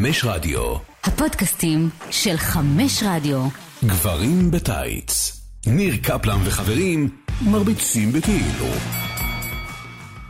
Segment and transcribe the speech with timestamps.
[0.00, 0.74] חמש רדיו.
[1.04, 3.48] הפודקאסטים של חמש רדיו.
[3.84, 5.40] גברים בטייץ.
[5.66, 7.08] ניר קפלן וחברים
[7.50, 8.66] מרביצים בכאילו.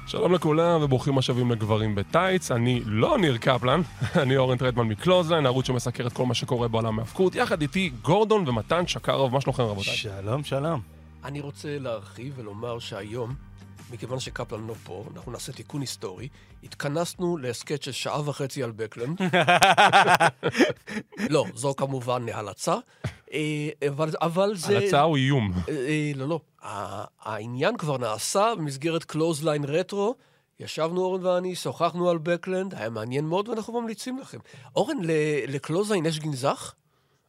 [0.07, 3.81] שלום לכולם וברוכים השבים לגברים בטייץ, אני לא ניר קפלן,
[4.23, 8.49] אני אורן טרדמן מקלוזליין, ערוץ שמסקר את כל מה שקורה בעולם ההפקות, יחד איתי גורדון
[8.49, 9.97] ומתן שקרוב, מה שלומכם רבותיי?
[9.97, 10.81] שלום, שלום.
[11.25, 13.35] אני רוצה להרחיב ולומר שהיום,
[13.93, 16.29] מכיוון שקפלן לא פה, אנחנו נעשה תיקון היסטורי.
[16.65, 19.19] התכנסנו להסכת של שעה וחצי על בקלנד.
[21.35, 22.75] לא, זו כמובן הלצה.
[23.33, 24.79] אה, אבל, אבל זה...
[24.79, 25.53] הלצה או איום?
[25.69, 26.41] אה, אה, לא, לא.
[27.21, 30.15] העניין כבר נעשה במסגרת קלוזליין רטרו.
[30.61, 34.39] ישבנו אורן ואני, שוחחנו על בקלנד, היה מעניין מאוד ואנחנו ממליצים לכם.
[34.77, 34.97] אורן,
[35.49, 36.75] לקלוזליין יש גנזך?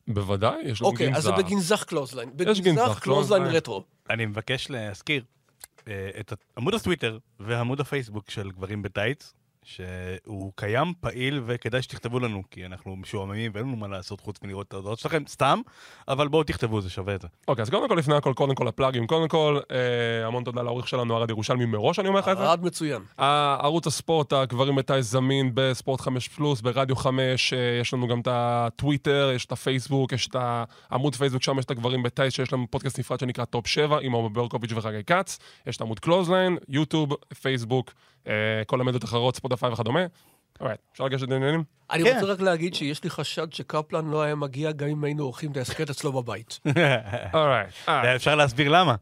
[0.07, 1.32] בוודאי, יש גם אוקיי, אז זה.
[1.32, 2.30] בגנזך קלוזליין.
[2.35, 3.43] גנזך, בגנזך קלוזליין.
[3.43, 3.84] רטרו.
[4.09, 5.23] אני מבקש להזכיר
[6.20, 9.34] את עמוד הטוויטר ועמוד הפייסבוק של גברים בטייץ,
[9.65, 14.68] שהוא קיים, פעיל, וכדאי שתכתבו לנו, כי אנחנו משועממים ואין לנו מה לעשות חוץ מלראות
[14.68, 15.59] את ההודעות שלכם, סתם,
[16.07, 17.27] אבל בואו תכתבו, זה שווה את זה.
[17.48, 19.07] אוקיי, אז קודם כל, לפני הכל, קודם כל ה plugים.
[19.07, 22.43] קודם כל, אה, המון תודה לעורך שלנו, ערד ירושלמי מראש, אני אומר לך את זה.
[22.43, 23.01] ערד מצוין.
[23.18, 28.27] ערוץ הספורט, הגברים בטייץ זמין בספורט 5 פלוס, ברדיו 5, אה, יש לנו גם את
[28.31, 30.35] הטוויטר, יש את הפייסבוק, יש את
[30.90, 34.12] העמוד פייסבוק, שם יש את הגברים בטייץ, שיש לנו פודקאסט נפרד שנקרא טופ 7, עם
[34.12, 37.91] עומר ברקוביץ' וחגי כץ, יש את עמוד קלוזליין, יוטיוב, פייסבוק,
[38.68, 40.05] כל המדיות אחרות, ספוטיפיי וכדומה.
[40.60, 41.64] אוקיי, אפשר לגשת לעניינים?
[41.91, 42.14] אני כן.
[42.14, 45.58] רוצה רק להגיד שיש לי חשד שקפלן לא היה מגיע גם אם היינו עורכים את
[45.58, 46.60] ההסכת אצלו בבית.
[47.34, 47.70] Alright.
[47.90, 48.96] אה, אפשר להסביר למה.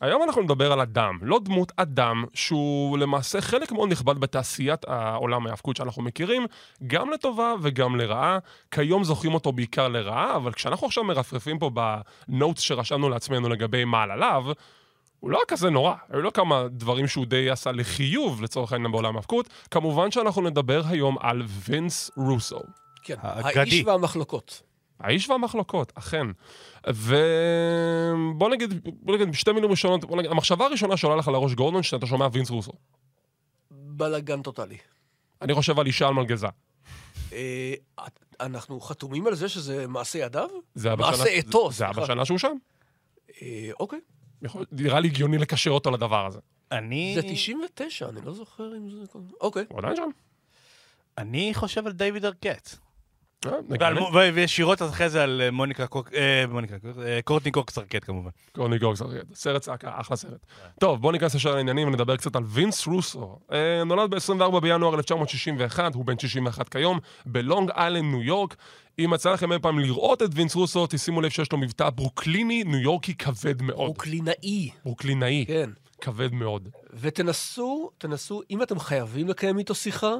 [0.00, 5.46] היום אנחנו נדבר על אדם, לא דמות אדם, שהוא למעשה חלק מאוד נכבד בתעשיית העולם
[5.46, 6.46] ההאבקות שאנחנו מכירים,
[6.86, 8.38] גם לטובה וגם לרעה.
[8.70, 11.70] כיום זוכרים אותו בעיקר לרעה, אבל כשאנחנו עכשיו מרפרפים פה
[12.28, 14.44] בנוטס שרשמנו לעצמנו לגבי מעלליו,
[15.24, 18.92] הוא לא היה כזה נורא, היו לו כמה דברים שהוא די עשה לחיוב לצורך העניין
[18.92, 19.48] בעולם ההאבקות.
[19.70, 22.60] כמובן שאנחנו נדבר היום על וינס רוסו.
[23.02, 23.60] כן, האגדי.
[23.60, 24.62] האיש והמחלוקות.
[25.00, 26.26] האיש והמחלוקות, אכן.
[26.88, 31.82] ובוא נגיד, בוא נגיד בשתי מילים ראשונות, בוא נגיד, המחשבה הראשונה שעולה לך לראש גורדון,
[31.82, 32.72] שאתה שומע וינס רוסו.
[33.70, 34.76] בלאגן טוטאלי.
[35.42, 36.46] אני חושב על אישה על מלגזה.
[37.32, 37.74] אה,
[38.40, 40.48] אנחנו חתומים על זה שזה מעשה ידיו?
[40.74, 41.92] זה היה מעשה בשנה- עטו, זה היה.
[41.92, 42.56] בשנה שהוא שם.
[43.42, 44.00] אה, אוקיי.
[44.72, 46.38] נראה לי הגיוני לקשר אותו לדבר הזה.
[46.72, 47.12] אני...
[47.14, 48.96] זה 99, אני לא זוכר אם זה...
[49.40, 49.64] אוקיי.
[49.68, 50.08] הוא עדיין שם.
[51.18, 52.76] אני חושב על דיוויד ארקט.
[53.46, 56.12] אה, וישירות אחרי זה על אה, מוניקה קוק...
[56.14, 56.96] אה, מוניקה קוק...
[57.24, 58.30] קורטני קוקס ארקט כמובן.
[58.52, 59.02] קורני גוגס,
[59.34, 60.46] סרט צעקה, אחלה סרט.
[60.80, 63.38] טוב, בוא ניכנס ישר לעניינים ונדבר קצת על וינס רוסו.
[63.86, 68.56] נולד ב-24 בינואר 1961, הוא בן 61 כיום, בלונג איילנד, ניו יורק.
[68.98, 72.64] אם יצא לכם אי פעם לראות את וינס רוסו, תשימו לב שיש לו מבטא ברוקליני,
[72.64, 73.78] ניו יורקי כבד מאוד.
[73.78, 74.70] ברוקלינאי.
[74.84, 75.70] ברוקלינאי, כן.
[76.00, 76.68] כבד מאוד.
[76.92, 80.14] ותנסו, תנסו, אם אתם חייבים לקיים איתו שיחה,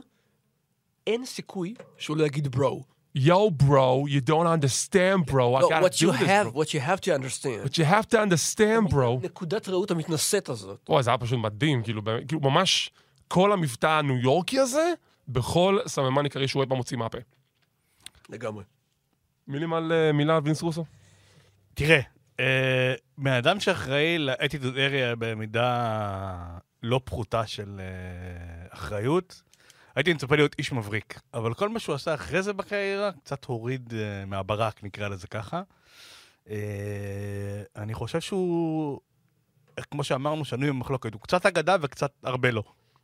[1.06, 2.94] אין סיכוי שהוא לא יגיד bro.
[3.14, 5.54] Yo, bro, you don't understand, bro.
[5.54, 6.52] I gotta what do you this, have, bro.
[6.52, 7.62] what you have to understand.
[7.62, 9.20] But you have to understand, bro.
[9.22, 10.80] נקודת ראות המתנשאת הזאת.
[10.88, 12.91] וואי, זה היה פשוט מדהים, כאילו, באמת, כאילו ממש
[13.28, 14.92] כל המבטא הניו יורקי הזה,
[15.28, 17.19] בכל סממן עיקרי שהוא אי פעם מוציא מהפה.
[18.28, 18.64] לגמרי.
[19.48, 20.84] מילים על אה, מילה על וינס רוסו?
[21.75, 22.00] תראה,
[22.41, 29.42] אה, בן אדם שאחראי לאטיטוד אריה במידה לא פחותה של אה, אחריות,
[29.97, 31.21] הייתי מצפה להיות איש מבריק.
[31.34, 35.62] אבל כל מה שהוא עשה אחרי זה בקריירה, קצת הוריד אה, מהברק, נקרא לזה ככה.
[36.50, 39.00] אה, אני חושב שהוא,
[39.91, 41.12] כמו שאמרנו, שנוי במחלוקת.
[41.12, 42.62] הוא קצת אגדה וקצת הרבה לא.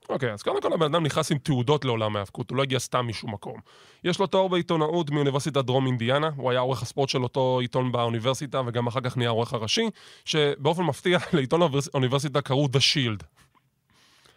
[0.08, 3.08] אוקיי, אז קודם כל הבן אדם נכנס עם תעודות לעולם ההאבקות, הוא לא הגיע סתם
[3.08, 3.60] משום מקום.
[4.04, 8.60] יש לו תואר בעיתונאות מאוניברסיטת דרום אינדיאנה, הוא היה עורך הספורט של אותו עיתון באוניברסיטה,
[8.66, 9.90] וגם אחר כך נהיה העורך הראשי,
[10.24, 11.60] שבאופן מפתיע לעיתון
[11.92, 13.24] האוניברסיטה קראו The Shield.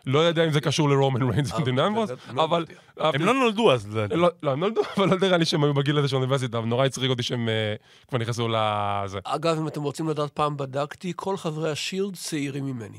[0.06, 2.66] לא יודע אם זה קשור לרומן ריינס אה, ודינמבוס, באמת לא אבל...
[2.98, 3.88] הם לא נולדו אז.
[3.88, 4.16] לדעתי.
[4.16, 6.86] לא, לא, הם נולדו, אבל לא נראה לי שהם היו בגיל הזה של האוניברסיטה, ונורא
[6.86, 7.76] הצחיק אותי שהם אה,
[8.08, 9.20] כבר נכנסו לזה.
[9.24, 12.98] אגב, אם אתם רוצים לדעת, פעם בדקתי, כל חברי השילד צעירים ממני.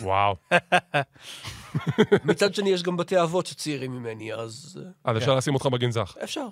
[0.00, 0.36] וואו.
[2.24, 6.14] מצד שני, יש גם בתי אבות שצעירים ממני, אז אה, אז אפשר לשים אותך בגנזך.
[6.24, 6.46] אפשר.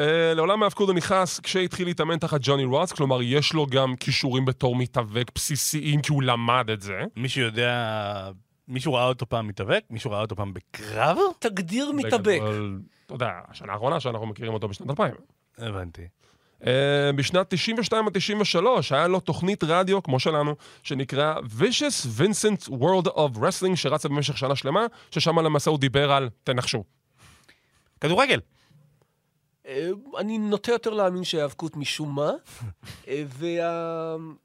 [0.00, 4.44] אה, לעולם ההאבקות הוא נכנס כשהתחיל להתאמן תחת ג'וני רוץ, כלומר יש לו גם כישורים
[4.44, 7.00] בתור מתאבק בסיסיים, כי הוא למד את זה.
[7.16, 8.30] מישהו יודע...
[8.68, 9.84] מישהו ראה אותו פעם מתאבק?
[9.90, 11.18] מישהו ראה אותו פעם בקרב?
[11.38, 12.40] תגדיר מתאבק.
[12.40, 15.14] בגדול, אתה יודע, השנה האחרונה שאנחנו מכירים אותו בשנת 2000.
[15.58, 16.02] הבנתי.
[16.60, 16.64] Uh,
[17.16, 23.38] בשנת 92 עד 93 היה לו תוכנית רדיו, כמו שלנו, שנקרא Vicious Vincent World of
[23.38, 26.84] Wrestling, שרצה במשך שנה שלמה, ששם למעשה הוא דיבר על, תנחשו.
[28.00, 28.40] כדורגל.
[29.72, 32.32] אה, אני נוטה יותר להאמין שהיאבקות משום מה,
[33.38, 34.38] ומה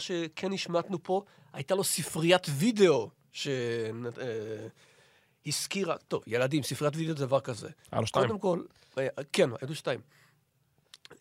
[0.00, 1.22] שכן השמטנו פה,
[1.52, 3.10] הייתה לו ספריית וידאו,
[5.46, 7.68] הזכירה, טוב, ילדים, ספריית וידאו זה דבר כזה.
[7.92, 8.26] היה לו שתיים.
[8.26, 8.62] קודם כל,
[8.98, 10.00] אה, כן, היו שתיים.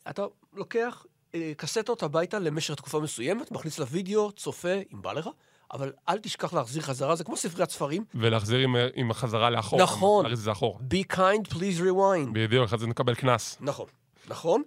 [0.10, 1.06] אתה לוקח
[1.36, 5.30] אה, קסטות הביתה למשך תקופה מסוימת, מכניס לוידאו, צופה, אם בא לך,
[5.74, 8.06] אבל אל תשכח להחזיר חזרה, זה כמו ספריית ספרים.
[8.16, 9.82] ולהחזיר עם, עם החזרה לאחור.
[9.82, 10.24] נכון.
[10.26, 10.80] להריץ את זה אחורה.
[10.80, 12.32] Be kind, please rewind.
[12.34, 13.58] בדיוק, אחרי זה נקבל קנס.
[13.62, 13.86] נכון,
[14.28, 14.64] נכון.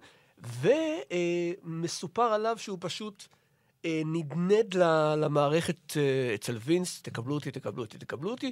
[1.63, 3.23] ומסופר עליו שהוא פשוט
[3.85, 8.51] אה, נדנד ל- למערכת אה, אצל וינס, תקבלו אותי, תקבלו אותי, תקבלו אותי,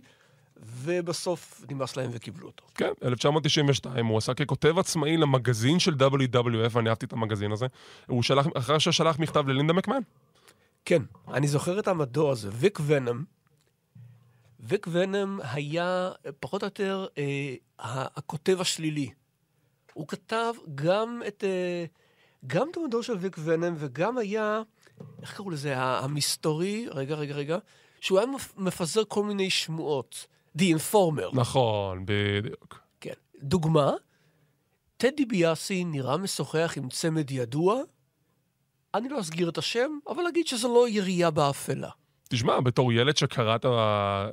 [0.58, 2.64] ובסוף נמאס להם וקיבלו אותו.
[2.76, 7.66] כן, 1992, הוא עשה ככותב עצמאי למגזין של WWF, אני אהבתי את המגזין הזה.
[8.08, 10.00] הוא שלח, אחרי ששלח מכתב ללינדה מקמן.
[10.86, 13.24] כן, אני זוכר את המדור הזה, ויק ונם.
[14.60, 17.56] ויק ונם היה פחות או יותר אה,
[18.16, 19.10] הכותב השלילי.
[19.94, 21.86] הוא כתב גם את, אה,
[22.48, 24.62] גם את המדור של ויק ונם וגם היה,
[25.22, 27.58] איך קראו לזה, המסתורי, רגע, רגע, רגע,
[28.02, 30.28] שהוא היה מפ- מפזר כל מיני שמועות.
[30.58, 31.36] The Informer.
[31.36, 32.80] נכון, בדיוק.
[33.02, 33.14] כן.
[33.42, 33.92] דוגמה,
[34.98, 37.82] טדי ביאסי נראה משוחח עם צמד ידוע,
[38.98, 41.90] אני לא אסגיר את השם, אבל אגיד שזו לא ירייה באפלה.
[42.30, 43.56] תשמע, בתור ילד שקרא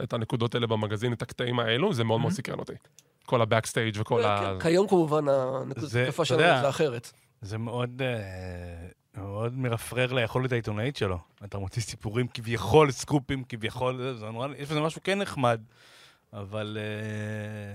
[0.03, 2.73] את הנקודות האלה במגזין, את הקטעים האלו, זה מאוד מאוד סקרן אותי.
[3.27, 4.41] כל הבקסטייג' וכל ה...
[4.41, 7.13] כן, כיום כמובן הנקודת התקפה שלנו זה אחרת.
[7.43, 11.19] זה מאוד, אה, מאוד מרפרר ליכולת העיתונאית שלו.
[11.45, 15.61] אתה מוציא סיפורים כביכול, סקופים כביכול, זה- זה נורא, יש בזה משהו כן נחמד,
[16.33, 17.75] אבל אה,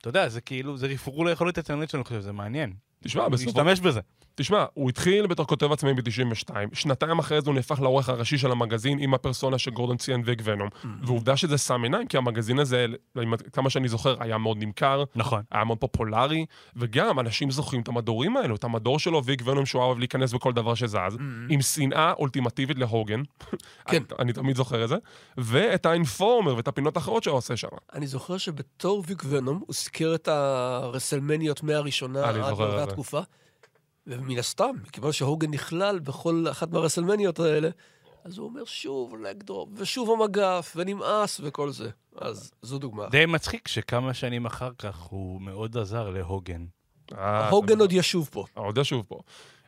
[0.00, 2.72] אתה יודע, זה כאילו, זה רפרור ליכולת העיתונאית שלו, אני חושב, זה מעניין.
[3.04, 3.50] תשמע, בסופו...
[3.60, 4.00] להשתמש בזה.
[4.34, 8.50] תשמע, הוא התחיל בתור כותב עצמאי ב-92, שנתיים אחרי זה הוא נהפך לעורך הראשי של
[8.50, 10.68] המגזין עם הפרסונה שגורדון ציין ויק ונום.
[11.02, 12.86] ועובדה שזה שם עיניים, כי המגזין הזה,
[13.52, 15.42] כמה שאני זוכר, היה מאוד נמכר, נכון.
[15.50, 16.46] היה מאוד פופולרי,
[16.76, 20.52] וגם אנשים זוכרים את המדורים האלו, את המדור שלו, ויק ונום, שהוא אוהב להיכנס בכל
[20.52, 21.16] דבר שזז,
[21.48, 23.22] עם שנאה אולטימטיבית להוגן,
[23.90, 23.96] כן.
[23.96, 24.96] אני, אני תמיד זוכר את זה,
[25.38, 27.68] ואת האינפורמר ואת הפינות האחרות שהוא עושה שם.
[27.92, 32.36] אני זוכר שבתור ויק ונום הוא סיקר את הרסלמניות מהראשונה עד
[34.06, 37.68] ומן הסתם, מכיוון שהוגן נכלל בכל אחת מהרסלמניות האלה,
[38.24, 41.90] אז הוא אומר שוב לגדרופ, ושוב המגף, ונמאס וכל זה.
[42.16, 43.08] אז זו דוגמה.
[43.10, 46.64] די מצחיק שכמה שנים אחר כך הוא מאוד עזר להוגן.
[47.12, 48.44] אה, הוגן עוד ישוב פה.
[48.54, 49.18] עוד ישוב פה.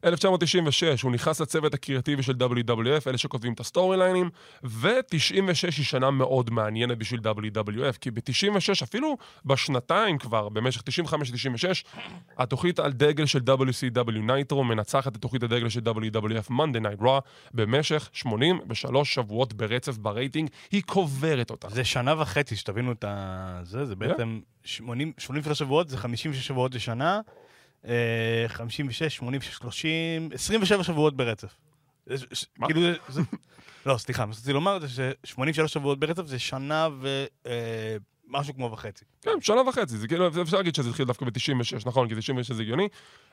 [0.04, 4.30] 1996, הוא נכנס לצוות הקריאטיבי של WWF, אלה שכותבים את ה story line ים,
[4.64, 11.14] ו-96 היא שנה מאוד מעניינת בשביל WWF, כי ב-96, אפילו בשנתיים כבר, במשך 95-96,
[12.38, 17.20] תוכנית הדגל של WCW נייטרו מנצחת את תוכנית הדגל של WWF Monday Night Raw
[17.54, 21.68] במשך 83 שבועות ברצף ברייטינג, היא קוברת אותה.
[21.70, 23.60] זה שנה וחצי, שתבינו את ה...
[23.62, 27.20] זה, זה בעצם 80, 83 שבועות, זה 56 שבועות לשנה,
[28.46, 31.54] 56, 86, 30, 27 שבועות ברצף.
[32.58, 32.66] מה?
[32.66, 33.22] כאילו, זה-.
[33.86, 36.88] לא, סליחה, מה שרציתי לומר זה ש-83 שבועות ברצף זה שנה
[38.34, 39.04] ומשהו כמו וחצי.
[39.22, 41.30] כן, שנה וחצי, זה כאילו, אפשר להגיד שזה התחיל דווקא ב-96,
[41.86, 42.88] נכון, כי 96 זה הגיוני.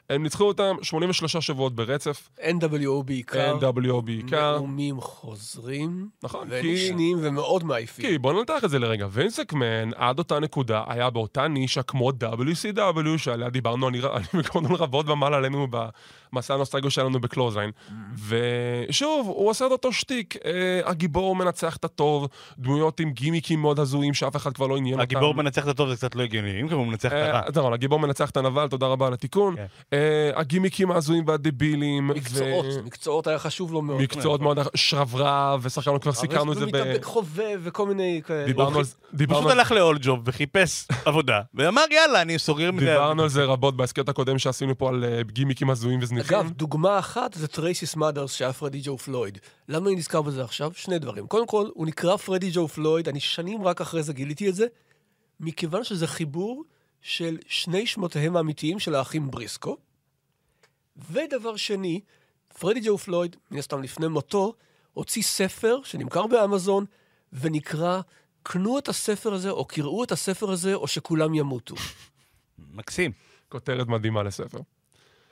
[0.10, 3.58] הם ניצחו אותם 83 שבועות ברצף, NWO בעיקר.
[3.60, 4.56] NWO בעיקר.
[4.58, 6.10] נאומים חוזרים.
[6.24, 8.06] נכון, כי- ונשניים ומאוד מעייפים.
[8.06, 13.18] כי בוא ננתח את זה לרגע, וינסקמן עד אותה נקודה היה באותה נישה כמו WCW
[13.18, 15.68] שעליה דיברנו אני, אני וגורדון רבות ומעלה עלינו
[16.34, 17.72] במסע הנוסטלגי שלנו ב Clothesline.
[18.28, 20.52] ושוב, הוא עושה את אותו שטיק, אה,
[20.86, 25.02] הגיבור מנצח את הטוב, דמויות עם גימיקים מאוד הזויים שאף אחד כבר לא עניין אותם.
[25.04, 27.40] הגיבור מנצח את הטוב זה קצת לא הגיוני, אם כבר הוא מנצח את הרע.
[27.40, 29.56] אה, נכון, הגיבור מנצח את הנבל, תודה רבה על התיקון.
[29.56, 29.66] כן.
[29.94, 32.08] אה, הגימיקים ההזויים והדבילים.
[32.08, 34.02] מקצועות, ו- מקצועות היה חשוב לו מאוד.
[34.02, 36.70] מקצועות מאוד, שרברב, ושחקנו כבר סיכרנו את זה ב...
[36.74, 38.46] ומתאבק חובב וכל מיני כאלה.
[38.46, 38.96] דיברנו על זה,
[39.28, 42.86] פשוט על הלך ל All Job וחיפש עבודה, ואמר יאללה, אני סוגר מזה.
[42.86, 46.21] דיברנו על זה רבות בהסכת הקודם שעשינו פה על אה, גימיקים הזויים וזניחים.
[46.22, 49.38] אגב, דוגמה אחת זה טרייסי סמאדרס שהיה פרדי ג'ו פלויד.
[49.68, 50.72] למה אני נזכר בזה עכשיו?
[50.74, 51.28] שני דברים.
[51.28, 54.66] קודם כל, הוא נקרא פרדי ג'ו פלויד, אני שנים רק אחרי זה גיליתי את זה,
[55.40, 56.64] מכיוון שזה חיבור
[57.02, 59.78] של שני שמותיהם האמיתיים של האחים בריסקו.
[61.12, 62.02] ודבר שני,
[62.60, 64.54] פרדי ג'ו פלויד, מן הסתם לפני מותו,
[64.94, 66.86] הוציא ספר שנמכר באמזון,
[67.34, 68.02] ונקרא
[68.44, 71.76] קנו את הספר הזה, או קראו את הספר הזה, או שכולם ימותו.
[72.74, 73.12] מקסים.
[73.50, 74.60] כותרת מדהימה לספר.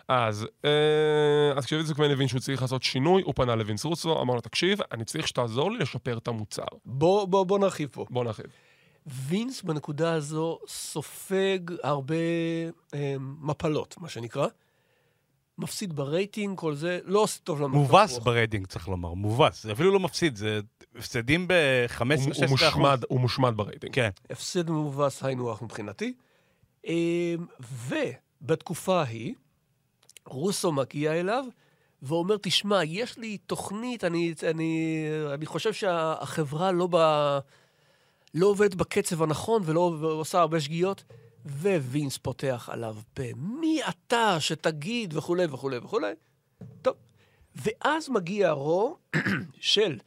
[0.09, 4.33] אז, אה, אז כשווינס מקמן הבין שהוא צריך לעשות שינוי, הוא פנה לווינס רוסו, אמר
[4.35, 6.63] לו, תקשיב, אני צריך שתעזור לי לשפר את המוצר.
[6.85, 8.05] בוא, בוא, בוא נרחיב פה.
[8.09, 8.45] בוא נרחיב.
[9.05, 12.15] וינס בנקודה הזו סופג הרבה
[12.93, 14.47] אה, מפלות, מה שנקרא.
[15.57, 17.79] מפסיד ברייטינג, כל זה, לא עושה טוב למקום.
[17.79, 19.63] מובס ברייטינג, צריך לומר, מובס.
[19.63, 20.59] זה אפילו לא מפסיד, זה
[20.95, 23.93] הפסדים הוא, ב-15-16 הוא, מושמד, הוא מושמד ברייטינג.
[23.93, 24.09] כן.
[24.29, 26.13] הפסד מובס היינו הך מבחינתי.
[26.87, 27.35] אה,
[28.41, 29.33] ובתקופה ההיא,
[30.25, 31.45] רוסו מגיע אליו
[32.01, 36.97] ואומר, תשמע, יש לי תוכנית, אני, אני, אני חושב שהחברה לא, ב,
[38.33, 41.03] לא עובדת בקצב הנכון ולא עושה הרבה שגיאות,
[41.45, 46.11] ווינס פותח עליו פה, מי אתה שתגיד וכולי וכולי וכולי.
[46.81, 46.95] טוב,
[47.55, 48.97] ואז מגיע רו
[49.59, 49.97] של,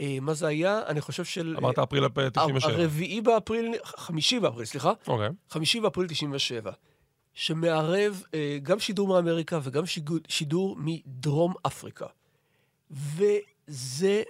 [0.00, 0.82] אה, מה זה היה?
[0.86, 1.54] אני חושב של...
[1.58, 2.72] אמרת אפריל 97.
[2.72, 4.92] הרביעי באפריל, חמישי באפריל, סליחה.
[5.06, 5.28] אוקיי.
[5.50, 6.72] חמישי באפריל 97,
[7.34, 12.06] שמערב אה, גם שידור מאמריקה וגם שיגור, שידור מדרום אפריקה.
[12.90, 14.22] וזה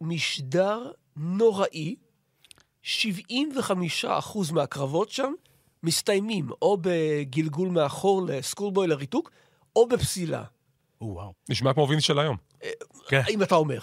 [0.00, 1.94] משדר נוראי,
[2.84, 4.06] 75%
[4.52, 5.32] מהקרבות שם
[5.82, 9.30] מסתיימים או בגלגול מאחור ל schoolboy לריתוק,
[9.76, 10.44] או בפסילה.
[11.00, 11.32] וואו.
[11.48, 12.36] נשמע כמו וינס של היום.
[13.08, 13.22] כן.
[13.30, 13.78] אם אתה אומר.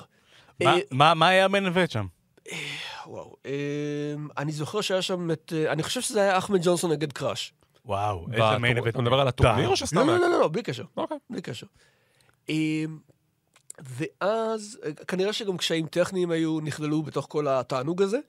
[0.63, 2.05] מה- אה, מה- מה היה מנווט שם?
[3.07, 3.51] וואו, אה,
[4.37, 5.53] אני זוכר שהיה שם את...
[5.55, 7.53] אה, אני חושב שזה היה אחמד ג'ונסון נגד קראש.
[7.85, 8.93] וואו, איזה מיין אבנט.
[8.93, 10.19] אתה מדבר על הטורניר או שסתם לא, היה?
[10.19, 10.83] לא, לא, לא, בלי קשר.
[10.97, 11.17] אוקיי.
[11.29, 11.67] בלי קשר.
[12.49, 12.97] אמ,
[13.79, 18.19] ואז, אה, כנראה שגם קשיים טכניים היו, נכללו בתוך כל התענוג הזה,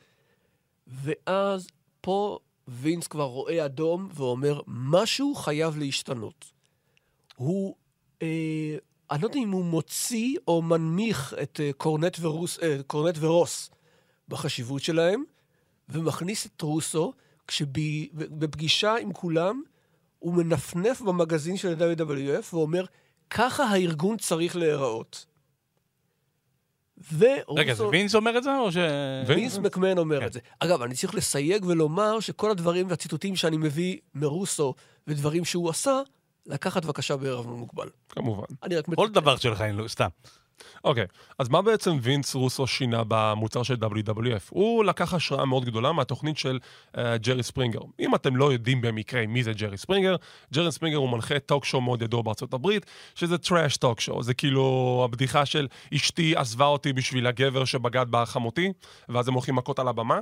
[0.86, 1.66] ואז
[2.00, 6.44] פה וינס כבר רואה אדום ואומר, משהו חייב להשתנות.
[7.36, 7.76] הוא,
[8.22, 8.76] אה,
[9.10, 13.70] אני לא יודע אם הוא מוציא או מנמיך את אה, קורנט, ורוס, אה, קורנט ורוס
[14.28, 15.24] בחשיבות שלהם,
[15.88, 17.12] ומכניס את רוסו,
[17.48, 19.62] כשבפגישה עם כולם,
[20.18, 22.84] הוא מנפנף במגזין של ה-WWF ואומר,
[23.30, 25.26] ככה הארגון צריך להיראות.
[27.18, 27.54] ורוסו...
[27.54, 28.76] רגע, זה וינס אומר את זה או ש...
[29.26, 30.26] וינס מקמן אומר כן.
[30.26, 30.40] את זה.
[30.60, 34.74] אגב, אני צריך לסייג ולומר שכל הדברים והציטוטים שאני מביא מרוסו
[35.06, 36.00] ודברים שהוא עשה,
[36.46, 37.88] לקחת בבקשה בערבון מוגבל.
[38.08, 38.44] כמובן.
[38.62, 39.08] אני רק כל.
[39.08, 40.08] דבר שלך, אני לא, סתם.
[40.84, 41.06] אוקיי,
[41.38, 44.48] אז מה בעצם וינס רוסו שינה במוצר של WWF?
[44.50, 46.58] הוא לקח השראה מאוד גדולה מהתוכנית של
[46.92, 47.80] אה, ג'רי ספרינגר.
[48.00, 50.16] אם אתם לא יודעים במקרה מי זה ג'רי ספרינגר,
[50.54, 54.22] ג'רי ספרינגר הוא מנחה talk show מאוד ידוע בארצות הברית, שזה trash talk show.
[54.22, 58.72] זה כאילו הבדיחה של אשתי עזבה אותי בשביל הגבר שבגד בחמותי,
[59.08, 60.20] ואז הם הולכים מכות על הבמה.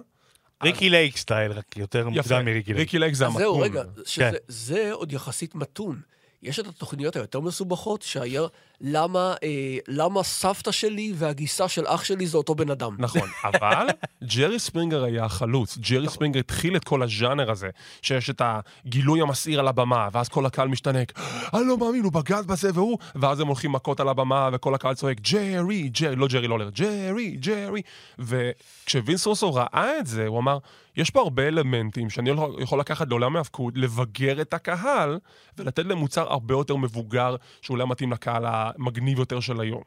[0.65, 2.81] ריקי לייק style, רק יותר מוקדם מריקי לייק.
[2.81, 3.43] ריקי לייק זה המתון.
[3.43, 4.33] זהו, רגע, שזה, כן.
[4.49, 6.01] זה עוד יחסית מתון.
[6.43, 8.43] יש את התוכניות היותר מסובכות, שהיה
[8.81, 12.97] למה, אה, למה סבתא שלי והגיסה של אח שלי זה אותו בן אדם.
[12.99, 13.87] נכון, אבל
[14.25, 15.79] ג'רי ספרינגר היה החלוץ.
[15.79, 17.71] ג'רי ספרינגר התחיל את כל הז'אנר הזה,
[18.03, 21.13] שיש את הגילוי המסעיר על הבמה, ואז כל הקהל משתנק,
[21.55, 24.95] אני לא מאמין, הוא בגד בזה והוא, ואז הם הולכים מכות על הבמה, וכל הקהל
[24.95, 27.83] צועק, ג'רי, ג'רי, לא ג'רי לולר, ג'רי, ג'רי.
[28.19, 30.59] וכשווינס רוסו ראה את זה, הוא אמר,
[30.97, 35.19] יש פה הרבה אלמנטים שאני יכול- לקחת לעולם ההאבקות, לבגר את הקהל,
[35.59, 39.83] ולתת להם מוצר הרבה יותר מבוגר, שאולי מתאים לקהל המגניב יותר של היום.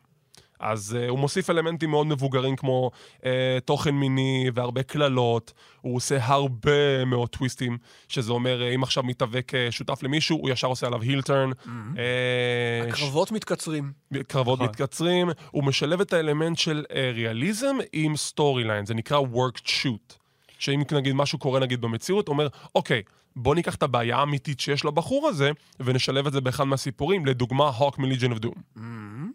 [0.59, 3.23] אז uh, הוא מוסיף אלמנטים מאוד מבוגרים כמו uh,
[3.65, 9.51] תוכן מיני והרבה קללות, הוא עושה הרבה מאוד טוויסטים, שזה אומר, uh, אם עכשיו מתאבק
[9.53, 11.51] uh, שותף למישהו, הוא ישר עושה עליו הילטרן.
[11.51, 11.69] Mm-hmm.
[11.97, 13.91] אה, הקרבות מתקצרים.
[14.27, 14.69] קרבות נכון.
[14.69, 20.17] מתקצרים, הוא משלב את האלמנט של אה, ריאליזם עם story line, זה נקרא worked shoot.
[20.59, 23.01] שאם נגיד משהו קורה נגיד במציאות, הוא אומר, אוקיי,
[23.39, 27.99] בוא ניקח את הבעיה האמיתית שיש לבחור הזה, ונשלב את זה באחד מהסיפורים, לדוגמה, הוק
[27.99, 28.53] מ Legion of Doom.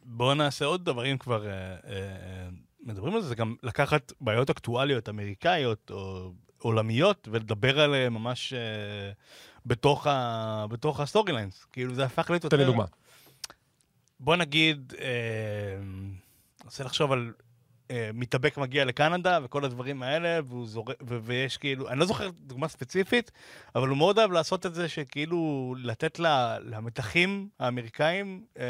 [0.04, 2.48] בואו נעשה עוד דברים כבר, אה, אה,
[2.82, 8.58] מדברים על זה, זה גם לקחת בעיות אקטואליות אמריקאיות או עולמיות ולדבר עליהן ממש אה,
[9.66, 11.64] בתוך ה- בתוך ה story lines.
[11.72, 12.56] כאילו זה הפך להיות יותר...
[12.56, 12.84] תן לי דוגמה.
[14.20, 15.06] בוא נגיד, אה,
[15.80, 16.14] אני
[16.64, 17.51] רוצה לחשוב על אה,
[18.14, 22.68] מתאבק מגיע לקנדה וכל הדברים האלה, והוא זורק, ו- ויש כאילו, אני לא זוכר דוגמה
[22.68, 23.30] ספציפית,
[23.74, 28.64] אבל הוא מאוד אהב לעשות את זה, שכאילו לתת ל- למתחים האמריקאים, אה,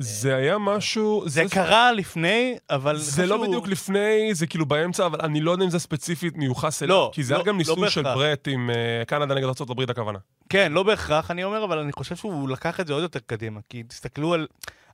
[0.00, 1.22] זה היה משהו...
[1.26, 5.50] זה קרה לפני, אבל זה לא חשוב- בדיוק לפני, זה כאילו באמצע, אבל אני לא
[5.50, 6.96] יודע אם זה ספציפית מיוחס אליו.
[6.96, 8.16] לא, כי זה לא, היה גם לא ניסוי של בהכרח.
[8.18, 10.18] ברט עם אה, קנדה נגד ארה"ב הכוונה.
[10.48, 13.60] כן, לא בהכרח, אני אומר, אבל אני חושב שהוא לקח את זה עוד יותר קדימה.
[13.68, 14.46] כי תסתכלו על...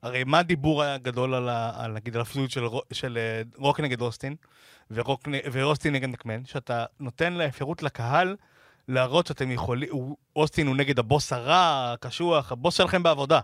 [0.04, 3.80] הרי מה הדיבור היה גדול על, ה, על נגיד, על הפסידות של, של אה, רוק
[3.80, 4.36] נגד אוסטין,
[4.90, 8.36] ורוק, ואוסטין נגד מקמן, שאתה נותן לאפשרות לקהל
[8.88, 9.88] להראות שאתם יכולים...
[10.36, 13.40] אוסטין הוא נגד הבוס הרע, הקשוח, הבוס שלכם בעבודה.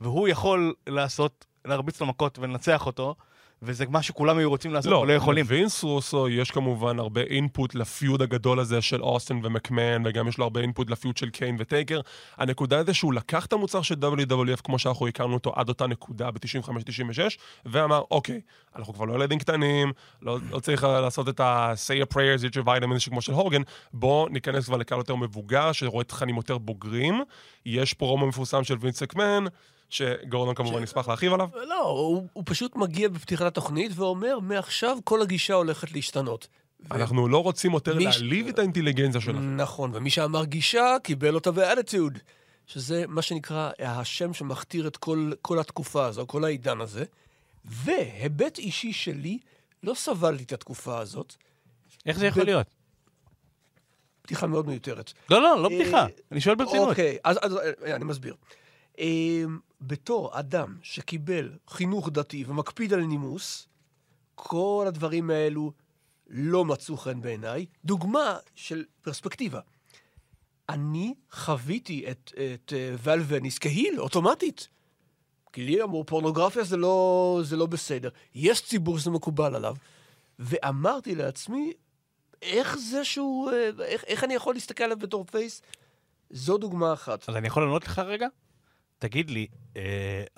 [0.00, 3.14] והוא יכול לעשות, להרביץ לו מכות ולנצח אותו,
[3.62, 5.44] וזה מה שכולם היו רוצים לעשות, לא, אבל לא יכולים.
[5.44, 10.44] לווינס רוסו יש כמובן הרבה אינפוט לפיוד הגדול הזה של אוסטין ומקמן, וגם יש לו
[10.44, 12.00] הרבה אינפוט לפיוד של קיין וטייקר.
[12.36, 16.30] הנקודה זה שהוא לקח את המוצר של WWF כמו שאנחנו הכרנו אותו עד אותה נקודה
[16.30, 17.20] ב-95-96,
[17.66, 18.40] ואמר, אוקיי,
[18.76, 22.66] אנחנו כבר לא ילדים קטנים, לא, לא צריך לעשות את ה-say a prayers, eat your
[22.66, 23.62] vitamins כמו של הוגן,
[23.92, 27.22] בואו ניכנס כבר לקהל יותר מבוגר, שרואה תכנים יותר בוגרים.
[27.66, 29.44] יש פרומו מפורסם של וינס מקמן,
[29.90, 31.48] שגורדון כמובן ישמח להרחיב עליו.
[31.68, 36.48] לא, הוא, הוא פשוט מגיע בפתיחת התוכנית ואומר, מעכשיו כל הגישה הולכת להשתנות.
[36.90, 39.56] אנחנו לא רוצים יותר להעליב את האינטליגנציה שלכם.
[39.56, 42.18] נכון, ומי שאמר גישה, קיבל אותה באטיטיוד.
[42.66, 47.04] שזה מה שנקרא השם שמכתיר את כל, כל התקופה הזו, כל העידן הזה.
[47.64, 49.38] והיבט אישי שלי,
[49.82, 51.34] לא סבלתי את התקופה הזאת,
[52.06, 52.66] איך זה יכול להיות?
[54.24, 55.12] בדיחה מאוד מיותרת.
[55.30, 56.06] לא, לא, לא אה, בדיחה.
[56.32, 56.88] אני שואל ברצינות.
[56.88, 57.38] אוקיי, אז,
[57.84, 58.34] אה, אני מסביר.
[59.80, 63.68] בתור אדם שקיבל חינוך דתי ומקפיד על נימוס,
[64.34, 65.72] כל הדברים האלו
[66.26, 67.66] לא מצאו חן בעיניי.
[67.84, 69.60] דוגמה של פרספקטיבה.
[70.68, 74.68] אני חוויתי את, את אה, ואל וניס כהיל, אוטומטית.
[75.52, 78.08] כי לי אמרו, פורנוגרפיה זה לא, זה לא בסדר.
[78.34, 79.76] יש ציבור שזה מקובל עליו.
[80.38, 81.72] ואמרתי לעצמי,
[82.42, 83.50] איך זה שהוא...
[83.50, 85.62] אה, איך, איך אני יכול להסתכל עליו בתור face?
[86.30, 87.28] זו דוגמה אחת.
[87.28, 88.26] אז אני יכול לענות לך רגע?
[89.00, 89.82] תגיד לי, אה,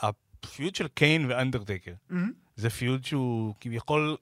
[0.01, 2.33] ה feud של קיין ואנדרטקר, מהמם.
[2.57, 4.16] זה feud שהוא כביכול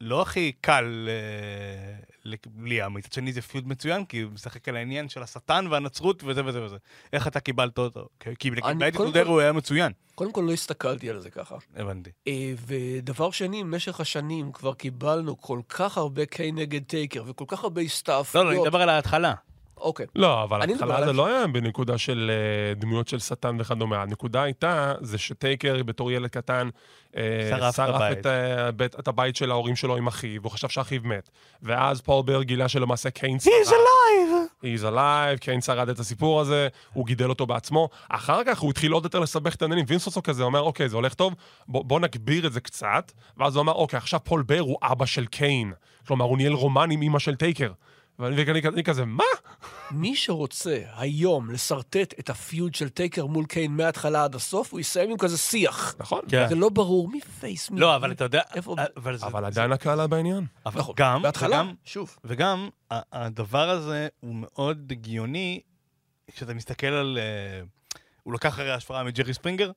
[0.00, 1.94] לא הכי קל אה,
[2.24, 6.44] לבליעה, מצד שני זה feud מצוין, כי הוא משחק על העניין של השטן והנצרות וזה
[6.44, 6.76] וזה וזה.
[7.12, 8.08] איך אתה קיבלת אותו?
[8.20, 8.30] כי-
[9.06, 9.92] טודר כל- הוא היה מצוין.
[10.14, 11.56] קודם כל, לא הסתכלתי על זה ככה.
[11.76, 12.10] הבנתי.
[12.28, 17.64] אה, ודבר שני, במשך השנים כבר קיבלנו כל כך הרבה קיי נגד טייקר וכל כך
[17.64, 18.34] הרבה הסתעפויות.
[18.46, 19.34] לא, לא, אני מדבר על ההתחלה.
[19.82, 20.06] אוקיי.
[20.14, 24.02] לא, אבל ההתחלה זה לא היה בנקודה של אה, דמויות של שטן וכדומה.
[24.02, 26.68] הנקודה הייתה, זה שטייקר בתור ילד קטן,
[27.16, 28.18] אה, שרף את הבית.
[28.18, 31.30] את, אה, בית- את הבית של ההורים שלו עם אחיו, והוא חשב שאחיו מת.
[31.62, 33.52] ואז פול בר גילה שלמעשה קיין שרד.
[33.64, 34.64] He's alive!
[34.64, 37.88] He's alive, קיין שרד את הסיפור הזה, הוא גידל אותו בעצמו.
[38.08, 39.84] אחר כך הוא התחיל עוד יותר לסבך את העניינים.
[39.88, 41.34] וינסוסו כזה אומר, אוקיי, זה הולך טוב,
[41.68, 43.12] בוא, בוא נגביר את זה קצת.
[43.36, 45.72] ואז הוא אמר, אוקיי, עכשיו פול בארר הוא אבא של קיין.
[46.06, 47.72] כלומר, הוא ניהל רומן עם אמא של טייקר.
[48.22, 49.24] ואני ואני- אני כזה, מה?
[49.90, 54.80] מי שרוצה היום לשרטט את ה feud של טייקר מול קיין מההתחלה עד הסוף, הוא
[54.80, 55.94] יסיים עם כזה שיח.
[55.98, 56.20] נכון.
[56.28, 56.48] כן.
[56.48, 57.80] זה לא ברור מי face מי.
[57.80, 58.40] לא, אבל אתה יודע...
[58.54, 60.44] איפה- אבל זה- אבל עדיין הקהל היה בעניין.
[60.66, 60.94] אבל נכון.
[60.98, 62.16] גם, בהתחלה, וגם, שוב.
[62.24, 65.60] וגם הדבר הזה הוא מאוד הגיוני,
[66.34, 67.18] כשאתה מסתכל על...
[67.20, 67.64] אה,
[68.22, 69.70] הוא לקח הרי השפעה מג'רי ספרינגר,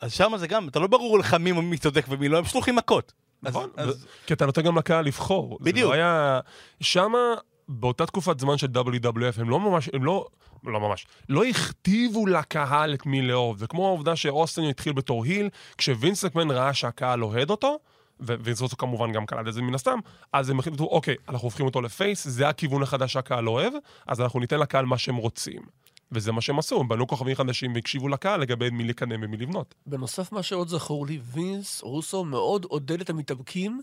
[0.00, 2.76] אז שם זה גם, אתה לא ברור לך מי מי צודק ומי לא, הם הולכים
[2.76, 3.12] מכות.
[3.42, 5.58] נכון, אז- כי אתה נותן גם לקהל לבחור.
[5.60, 5.88] זה בדיוק.
[5.88, 6.40] לא היה...
[6.80, 7.18] שמה,
[7.68, 10.26] באותה תקופת זמן של WWF, הם לא ממש, הם לא...
[10.64, 11.06] לא ממש.
[11.28, 13.58] לא הכתיבו לקהל את מי לאהוב.
[13.58, 15.48] זה כמו העובדה שאוסטין התחיל בתור היל,
[15.78, 17.78] כשווינס מקמן ראה שהקהל אוהד אותו,
[18.20, 19.98] ווינס רוסו כמובן גם קלט את זה מן הסתם,
[20.32, 23.72] אז הם החליטו, אוקיי, אנחנו הופכים אותו לפייס, זה הכיוון החדש שהקהל אוהב,
[24.06, 25.62] אז אנחנו ניתן לקהל מה שהם רוצים.
[26.12, 29.74] וזה מה שהם עשו, הם בנו כוכבים חדשים והקשיבו לקהל לגבי מי לקדם ומי לבנות.
[29.86, 33.80] בנוסף, מה שעוד זכור לי, וינס רוסו מאוד עודד את המתאבקים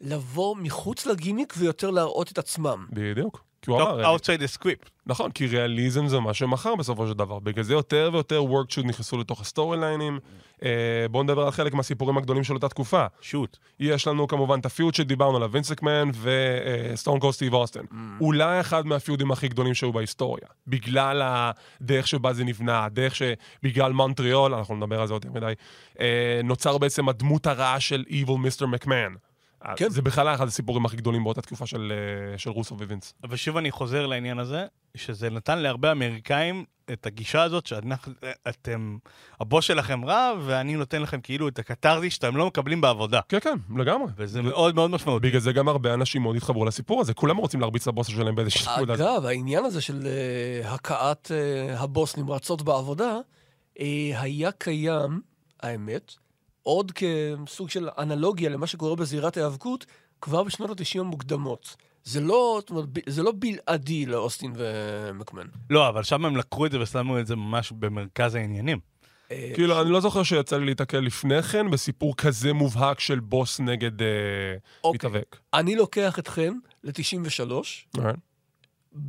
[0.00, 2.86] לבוא מחוץ לגימיק ויותר להראות את עצמם.
[2.90, 3.44] בדיוק.
[3.64, 4.90] כי הוא אמר, outside the script.
[5.06, 7.38] נכון, כי ריאליזם זה מה שמכר בסופו של דבר.
[7.38, 10.18] בגלל זה יותר ויותר worked shoot נכנסו לתוך ה story line ים.
[10.64, 13.06] אה, בואו נדבר על חלק מהסיפורים הגדולים של אותה תקופה.
[13.20, 13.56] shoot.
[13.80, 17.84] יש לנו כמובן את ה feud שדיברנו עליו, וינס מקמן וסטון קול סטיב אוסטן.
[18.20, 20.46] אולי אחד מהפיודים הכי גדולים שהיו בהיסטוריה.
[20.66, 25.52] בגלל הדרך שבה זה נבנה, הדרך שבגלל מונטריאול, אנחנו נדבר על זה יותר מדי,
[26.00, 28.64] אה, נוצר בעצם הדמות הרעה של Evil Mr.
[28.64, 29.23] McMahon.
[29.76, 29.88] כן.
[29.88, 31.92] זה בכלל היה אחד הסיפורים הכי גדולים באותה תקופה של,
[32.32, 33.14] אה, של רוסו ווינס.
[33.24, 38.96] אבל שוב אני חוזר לעניין הזה, שזה נתן להרבה אמריקאים את הגישה הזאת שאתם,
[39.40, 43.20] הבוס שלכם רע, ואני נותן לכם כאילו את הקתרזי שאתם לא מקבלים בעבודה.
[43.28, 44.12] כן, כן, לגמרי.
[44.16, 45.26] וזה מאוד מאוד משמעותי.
[45.26, 48.76] בגלל זה גם הרבה אנשים מאוד התחברו לסיפור הזה, כולם רוצים להרביץ לבוס שלהם באיזושהי
[48.76, 48.94] נקודה.
[48.94, 53.18] אגב, העניין הזה של uh, הכאת uh, הבוס נמרצות בעבודה,
[53.78, 55.20] uh, היה קיים,
[55.62, 56.14] האמת,
[56.64, 59.86] עוד כסוג של אנלוגיה למה שקורה בזירת ההיאבקות,
[60.20, 61.76] כבר בשנות ה-90 המוקדמות.
[62.04, 62.62] זה לא,
[63.06, 65.46] זה לא בלעדי לאוסטין ומקמן.
[65.70, 68.78] לא, אבל שם הם לקחו את זה ושמו את זה ממש במרכז העניינים.
[69.30, 73.60] אה, כאילו, אני לא זוכר שיצא לי להתקל לפני כן בסיפור כזה מובהק של בוס
[73.60, 74.08] נגד אה,
[74.84, 75.08] אוקיי.
[75.10, 75.36] מתאבק.
[75.54, 78.12] אני לוקח אתכם ל-93, אוקיי.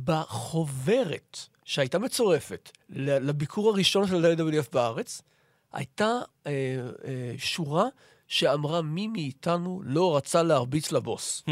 [0.04, 5.22] בחוברת שהייתה מצורפת לביקור הראשון של ה-WWF בארץ,
[5.72, 6.12] הייתה
[6.46, 6.52] אה,
[7.04, 7.84] אה, שורה
[8.28, 11.44] שאמרה מי מאיתנו לא רצה להרביץ לבוס.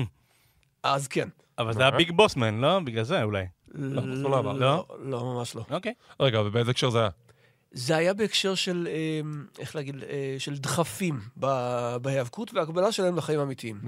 [0.83, 1.29] אז כן.
[1.59, 2.05] אבל זה היה אוקיי.
[2.05, 2.81] ביג בוסמן, לא?
[2.81, 3.45] בגלל זה אולי.
[3.67, 4.53] זה לא עבר.
[4.53, 5.65] לא, לא, ממש לא.
[5.71, 5.95] אוקיי.
[6.21, 7.09] רגע, ובאיזה הקשר זה היה?
[7.73, 9.21] זה היה בהקשר של, אה,
[9.59, 11.21] איך להגיד, אה, של דחפים
[12.03, 13.81] בהיאבקות והקבלה שלהם לחיים האמיתיים.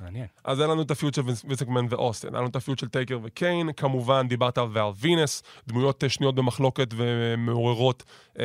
[0.00, 0.26] מעניין.
[0.44, 3.18] אז היה לנו את הפיוט של ויס- וינסקמן ואוסטן, היה לנו את הפיוט של טייקר
[3.22, 8.02] וקיין, כמובן דיברת על ועל וינס, דמויות אה, שנויות במחלוקת ומעוררות
[8.38, 8.44] אה,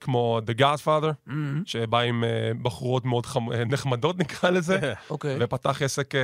[0.00, 0.88] כמו The Godfather,
[1.28, 1.32] Mm-hmm.
[1.66, 2.28] שבא עם אה,
[2.62, 3.52] בחורות מאוד חמ...
[3.52, 4.78] אה, נחמדות נקרא לזה,
[5.10, 5.36] אוקיי.
[5.40, 6.20] ופתח עסק אה,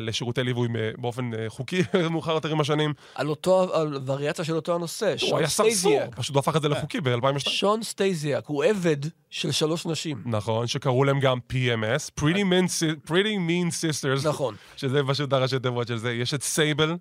[0.00, 2.92] לשירותי ליווי אה, באופן אה, חוקי מאוחר יותר עם השנים.
[3.14, 5.06] על אותו, על וריאציה של אותו הנושא.
[5.10, 6.14] הוא שון היה סרסור, סטייזיאק.
[6.14, 7.38] פשוט הוא הפך את זה לחוקי ב-2002.
[7.38, 8.96] שון סטייזיאק, הוא עבד
[9.30, 10.22] של שלוש נשים.
[10.26, 12.68] נכון, שקראו להם גם PMS, Pretty Mean,
[13.08, 14.54] Pretty Mean Sisters, נכון.
[14.76, 16.12] שזה פשוט הראשי תיבות של זה.
[16.12, 16.96] יש את סייבל,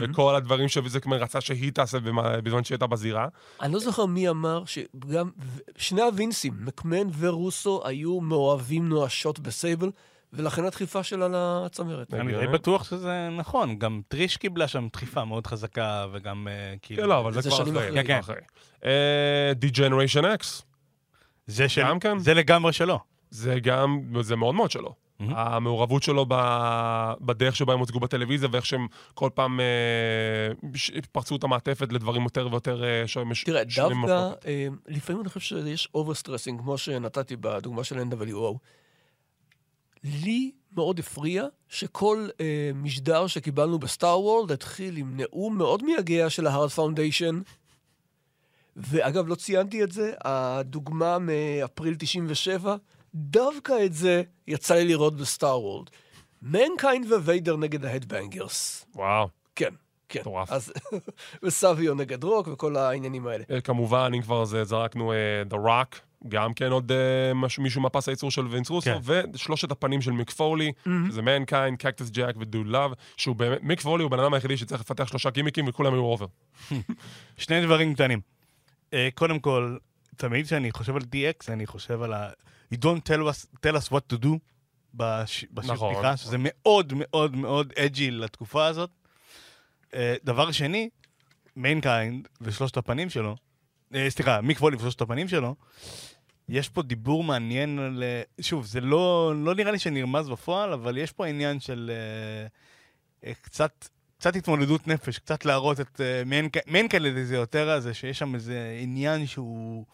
[0.00, 1.98] וכל הדברים שווינס מקמן רצה שהיא תעשה
[2.42, 3.28] בזמן שהיא הייתה בזירה.
[3.62, 5.30] אני לא זוכר מי אמר שגם
[5.76, 9.90] שני הווינסים, מקמן ורוסו, היו מאוהבים נואשות בסייבל,
[10.32, 11.28] ולכן הדחיפה שלה
[11.64, 12.14] לצמרת.
[12.14, 12.46] אני די.
[12.46, 17.02] בטוח שזה נכון, גם טריש קיבלה שם דחיפה מאוד חזקה, וגם אה, כאילו...
[17.02, 18.04] כן, לא, אבל זה כבר אחרי.
[18.04, 18.90] כן, כן.
[19.54, 20.62] D-Generation X,
[21.46, 21.82] זה של...
[21.82, 22.18] גם כן?
[22.18, 22.98] זה לגמרי שלו.
[23.30, 24.94] זה גם, זה מאוד מאוד שלו.
[25.20, 25.24] Mhm.
[25.36, 29.66] המעורבות שלו ב- בדרך שבה הם הוצגו בטלוויזיה, ואיך שהם כל פעם אה,
[30.74, 34.30] ש- פרצו את המעטפת לדברים יותר ויותר אה, שהם ש- תראה, דווקא.
[34.46, 38.58] אה, לפעמים אני חושב שיש overstressing, כמו שנתתי בדוגמה של NWO.
[40.04, 46.46] לי מאוד הפריע שכל אה, משדר שקיבלנו בסטאר וורלד התחיל עם נאום מאוד מייגע של
[46.46, 47.40] ה Hart Foundation.
[48.76, 52.76] ואגב, לא ציינתי את זה, הדוגמה מאפריל 97,
[53.14, 55.90] דווקא את זה יצא לי לראות בסטאר וורלד.
[56.42, 58.86] מנקיינד וויידר נגד ה Headbangers.
[58.94, 59.28] וואו.
[59.56, 59.74] כן,
[60.08, 60.20] כן.
[60.20, 60.52] מטורף.
[60.52, 60.72] אז,
[61.42, 63.44] וסאביו נגד רוק וכל העניינים האלה.
[63.50, 67.80] אה, כמובן, אם כבר זה, זרקנו אה, The Rock, גם כן עוד אה, משהו, מישהו
[67.80, 69.22] מהפס הייצור של וינס רוסו, כן.
[69.34, 70.72] ושלושת הפנים של מיק פולי,
[71.08, 74.80] שזה מנקיינד, קקטוס ג'ק ודוד לאב, שהוא באמת, מיק פולי הוא בן אדם היחידי שצריך
[74.80, 76.26] לפתח שלושה גימיקים וכולם היו over.
[77.36, 78.20] שני דברים קטנים.
[78.92, 79.76] אה, קודם כל,
[80.16, 82.30] תמיד כשאני חושב על DX, אני חושב על ה...
[82.74, 84.38] You don't tell us, tell us what to do
[84.94, 85.44] בש...
[85.52, 85.94] בשיר נכון.
[85.94, 88.90] פתיחה, שזה מאוד מאוד מאוד edgy לתקופה הזאת.
[89.94, 90.90] אה, דבר שני,
[91.56, 93.36] מיינקיינד ושלושת הפנים שלו,
[93.94, 95.54] אה, סליחה, מיק פולי ושלושת הפנים שלו,
[96.48, 98.02] יש פה דיבור מעניין על...
[98.40, 101.90] שוב, זה לא, לא נראה לי שנרמז בפועל, אבל יש פה עניין של
[103.24, 106.22] אה, קצת, קצת התמודדות נפש, קצת להראות את אה,
[106.66, 109.84] מיינקיינד זה יותר הזה, שיש שם איזה עניין שהוא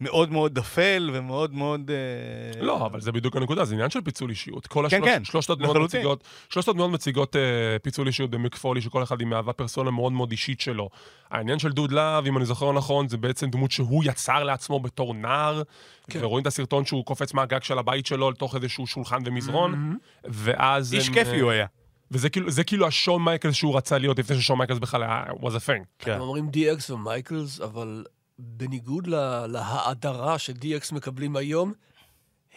[0.00, 1.90] מאוד מאוד אפל ומאוד מאוד...
[1.90, 4.66] אה, לא, אבל זה בדיוק הנקודה, זה עניין של פיצול אישיות.
[4.66, 5.76] כל כן, השלוש, כן, שלושת הדמויות.
[5.76, 10.12] מציגות, שלושת הדמויות מציגות אה, פיצול אישיות במיק פולי, שכל אחד היא מהווה פרסונה מאוד
[10.12, 10.88] מאוד אישית שלו.
[11.30, 15.14] העניין של דוד לאב, אם אני זוכר נכון, זה בעצם דמות שהוא יצר לעצמו בתור
[15.14, 15.62] נער,
[16.10, 16.18] כן.
[16.22, 20.94] ורואים את הסרטון שהוא קופץ מהגג של הבית שלו לתוך איזשהו שולחן ומזרון, ואז...
[20.94, 21.66] איש הם, היפי אה, הוא היה.
[22.10, 25.50] וזה כאילו, זה כאילו השון מייקלס שהוא רצה להיות לפני ששון מייקלס בכלל היה was
[25.50, 25.84] a thing.
[25.98, 26.12] כן.
[26.12, 28.04] הם אומרים DX ומייקלס, אבל
[28.38, 31.72] בניגוד לה- להאדרה ש-DX מקבלים היום,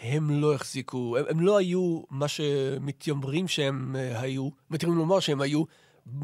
[0.02, 5.42] הם לא החזיקו, הם, הם לא היו מה שמתיימרים שהם אה, היו, מתיימרים לומר שהם
[5.42, 5.64] היו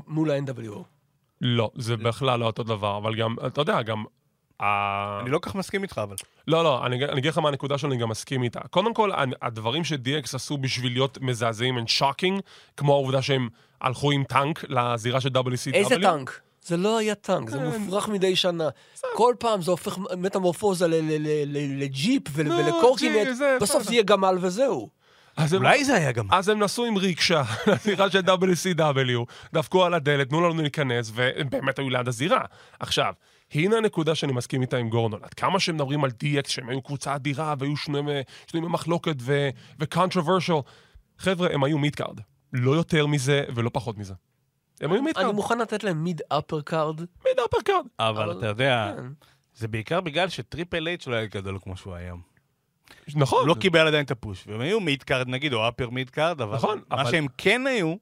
[0.07, 0.83] מול ה-NWO.
[1.41, 4.03] לא, זה בכלל לא אותו דבר, אבל גם, אתה יודע, גם...
[4.59, 6.15] אני לא כל כך מסכים איתך, אבל.
[6.47, 8.59] לא, לא, אני, אני אגיד לך מה הנקודה שאני גם מסכים איתה.
[8.59, 9.11] קודם כל,
[9.41, 12.41] הדברים ש-DX עשו בשביל להיות מזעזעים and shocking,
[12.77, 13.49] כמו העובדה שהם
[13.81, 15.73] הלכו עם טנק לזירה של WCW.
[15.73, 16.41] איזה טנק?
[16.65, 17.65] זה לא היה טנק, זה כן.
[17.65, 18.69] מופרך מדי שנה.
[19.15, 23.27] כל פעם זה הופך מטמורפוזה ל- ל- ל- ל- לג'יפ ולקורקינט,
[23.61, 23.83] בסוף.
[23.83, 24.89] זה יהיה גמל וזהו.
[25.37, 26.27] אז הם, אולי זה היה גם...
[26.31, 31.49] אז הם נסעו עם ריקשה לזירה של WCW, דפקו על הדלת, תנו לנו להיכנס, והם
[31.49, 32.41] באמת היו ליד הזירה.
[32.79, 33.13] עכשיו,
[33.53, 35.19] הנה הנקודה שאני מסכים איתה עם גורדון.
[35.23, 38.07] עד כמה שהם מדברים על DX, שהם היו קבוצה אדירה, והיו שנויים
[38.53, 40.61] במחלוקת ו-controversial,
[41.17, 42.19] חבר'ה, הם היו midcard.
[42.53, 44.13] לא יותר מזה ולא פחות מזה.
[44.83, 45.35] הם היו אני midcard.
[45.35, 46.99] מוכן לתת להם mid upper card.
[46.99, 47.85] Mid upper card.
[47.99, 49.03] אבל אבל- אתה יודע, כן.
[49.55, 52.21] זה בעיקר בגלל שטריפל אייץ' לא היה גדול כמו שהוא היום.
[53.15, 53.39] נכון.
[53.39, 56.09] הוא לא קיבל עדיין את ה push, והם היו mid card נגיד, או upper mid
[56.09, 57.95] card, אבל נכון, מה אבל- שהם כן היו,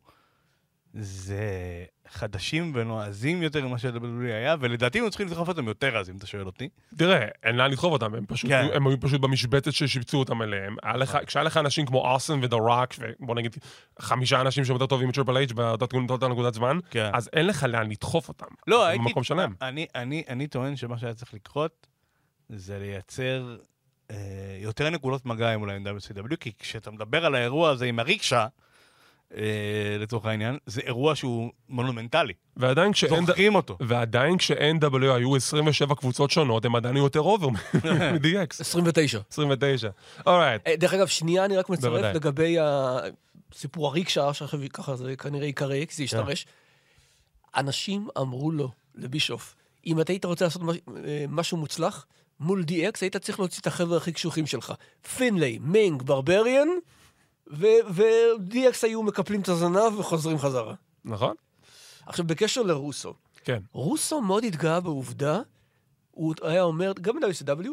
[0.93, 6.15] זה חדשים ונועזים יותר ממה ש-WWE היה, ולדעתי הם צריכים לדחוף אותם יותר אז, אם
[6.17, 6.69] אתה שואל אותי.
[6.97, 8.67] תראה, אין לאן לדחוף אותם, הם פשוט, כן.
[8.73, 10.75] הם היו פשוט במשבצת ששיבצו אותם אליהם.
[10.95, 13.55] לך, כשהיה לך אנשים כמו אוסטין ו The Rock, ובוא נגיד
[13.99, 17.09] חמישה אנשים שהם יותר טובים מטריפל אייץ' באותה נקודת זמן, כן.
[17.13, 18.45] אז אין לך לאן לדחוף אותם.
[18.67, 19.05] לא, הייתי...
[19.05, 19.53] במקום שלהם.
[19.61, 21.87] אני, אני, אני טוען שמה שהיה צריך לקרות,
[22.49, 23.57] זה לייצר
[24.11, 27.99] אה, יותר נקודות מגע עם אולי עם WCW, כי כשאתה מדבר על האירוע הזה עם
[27.99, 28.47] הריקשה, אה,
[29.99, 32.33] לצורך העניין, זה אירוע שהוא מונומנטלי.
[32.57, 33.25] ועדיין כשאין...
[33.25, 33.77] זוכרים אותו.
[33.79, 38.59] ועדיין כש-NWO היו 27 קבוצות שונות, הם עדיין יותר over מ-DX.
[38.59, 39.19] 29.
[39.31, 39.89] 29.
[40.25, 40.67] Alright.
[40.67, 42.15] אה, דרך אגב, שנייה, אני רק מצרף.
[42.15, 46.45] לגבי הסיפור הריקשה, שעכשיו ככה זה כנראה ייקרא, כי זה ישתרש.
[47.55, 50.61] אנשים אמרו לו, לבישוף, אם אתה היית רוצה לעשות
[51.05, 52.05] אה, משהו מוצלח,
[52.39, 54.73] מול DX היית צריך להוציא את החבר'ה הכי קשוחים שלך.
[55.17, 56.67] פינליי, מינג, ברבריאן,
[57.51, 60.73] ו-DX היו מקפלים את הזנב וחוזרים חזרה.
[61.05, 61.35] נכון?
[62.05, 63.61] עכשיו, בקשר לרוסו, כן.
[63.71, 65.41] רוסו מאוד התגאה בעובדה,
[66.11, 67.69] הוא היה אומר, גם ב-WCW,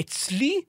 [0.00, 0.60] אצלי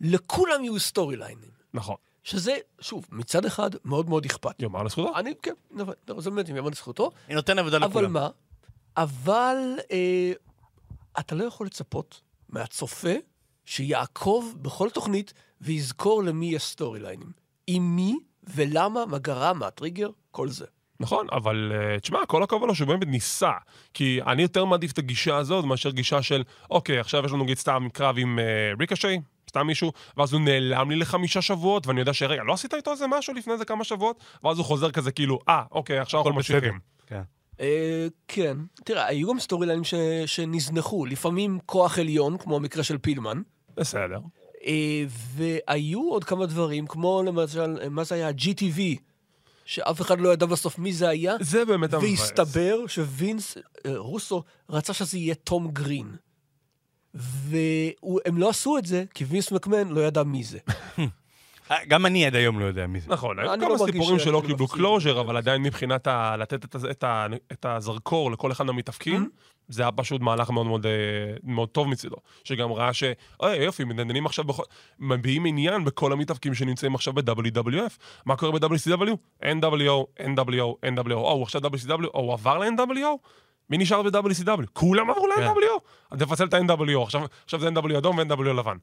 [0.00, 1.50] לכולם יהיו סטורי ליינים.
[1.74, 1.96] נכון.
[2.22, 4.62] שזה, שוב, מצד אחד מאוד מאוד אכפת.
[4.62, 5.16] יאמר לזכותו.
[5.18, 8.12] אני, כן, אבל- זה באמת יאמר לזכותו, אני נותן עבודה אבל לכולם.
[8.12, 8.28] מה?
[8.96, 9.56] אבל
[9.90, 10.32] אה,
[11.20, 13.12] אתה לא יכול לצפות מהצופה
[13.64, 17.32] שיעקוב בכל תוכנית ויזכור למי יש סטורי ליינים.
[17.74, 18.18] עם מי
[18.54, 20.66] ולמה, מה גרם, מה הטריגר, כל זה.
[21.00, 23.50] נכון, אבל uh, תשמע, כל הכבוד לו שהוא באמת ניסה.
[23.94, 27.58] כי אני יותר מעדיף את הגישה הזאת מאשר גישה של, אוקיי, עכשיו יש לנו נגיד
[27.58, 32.12] סתם קרב עם uh, ריקושי, סתם מישהו, ואז הוא נעלם לי לחמישה שבועות, ואני יודע
[32.14, 34.24] שרגע, לא עשית איתו איזה משהו לפני איזה כמה שבועות?
[34.44, 36.34] ואז הוא חוזר כזה כאילו, אה, אוקיי, עכשיו אנחנו.
[36.34, 36.78] ממשיכים.
[37.06, 37.22] כן.
[37.60, 38.56] אה, כן.
[38.84, 39.94] תראה, היו גם סטורי ליינים ש-
[40.26, 41.06] שנזנחו.
[41.06, 43.42] לפעמים כוח עליון, כמו המקרה של פילמן.
[43.76, 44.18] בסדר.
[44.66, 45.04] אה,
[45.36, 48.30] והיו עוד כמה דברים, כמו למשל, מה זה היה?
[48.30, 48.80] GTV,
[49.64, 52.10] שאף אחד לא ידע בסוף מי זה היה, זה באמת המבאס.
[52.10, 56.16] והסתבר שווינס אה, רוסו רצה שזה יהיה תום גרין.
[57.14, 60.58] והם לא עשו את זה, כי וינס מקמן לא ידע מי זה.
[61.88, 63.10] גם אני עד היום לא יודע מי זה.
[63.10, 64.68] נכון, היו כמה לא סיפורים שלא קיבלו.
[64.68, 66.36] closure, אבל עדיין מבחינת ה...
[66.36, 67.26] לתת את, ה- את, ה...
[67.52, 69.59] את הזרקור לכל אחד מהמתאבקים, Mm-hmm.
[69.70, 70.92] זה היה פשוט מהלך מאוד מאוד, אה,
[71.42, 72.16] מאוד טוב מצידו.
[72.44, 73.04] שגם ראה ש...
[73.40, 74.62] אוי, יופי, מדנדנים עכשיו, בכל...
[74.98, 77.98] מביעים עניין בכל המתאבקים שנמצאים עכשיו ב-WWF.
[78.26, 79.10] מה קורה ב-WCW?
[79.42, 81.12] NWO, NWO, NWO.
[81.12, 83.28] או, הוא עכשיו WCW, או הוא עבר ל-NWO?
[83.70, 84.66] מי נשאר ב-WCW?
[84.72, 85.42] כולם עברו כן.
[85.42, 85.80] ל-NWO.
[86.10, 88.76] אז תפצל את ה-NWO, עכשיו, עכשיו זה NWO אדום ו-NWO לבן.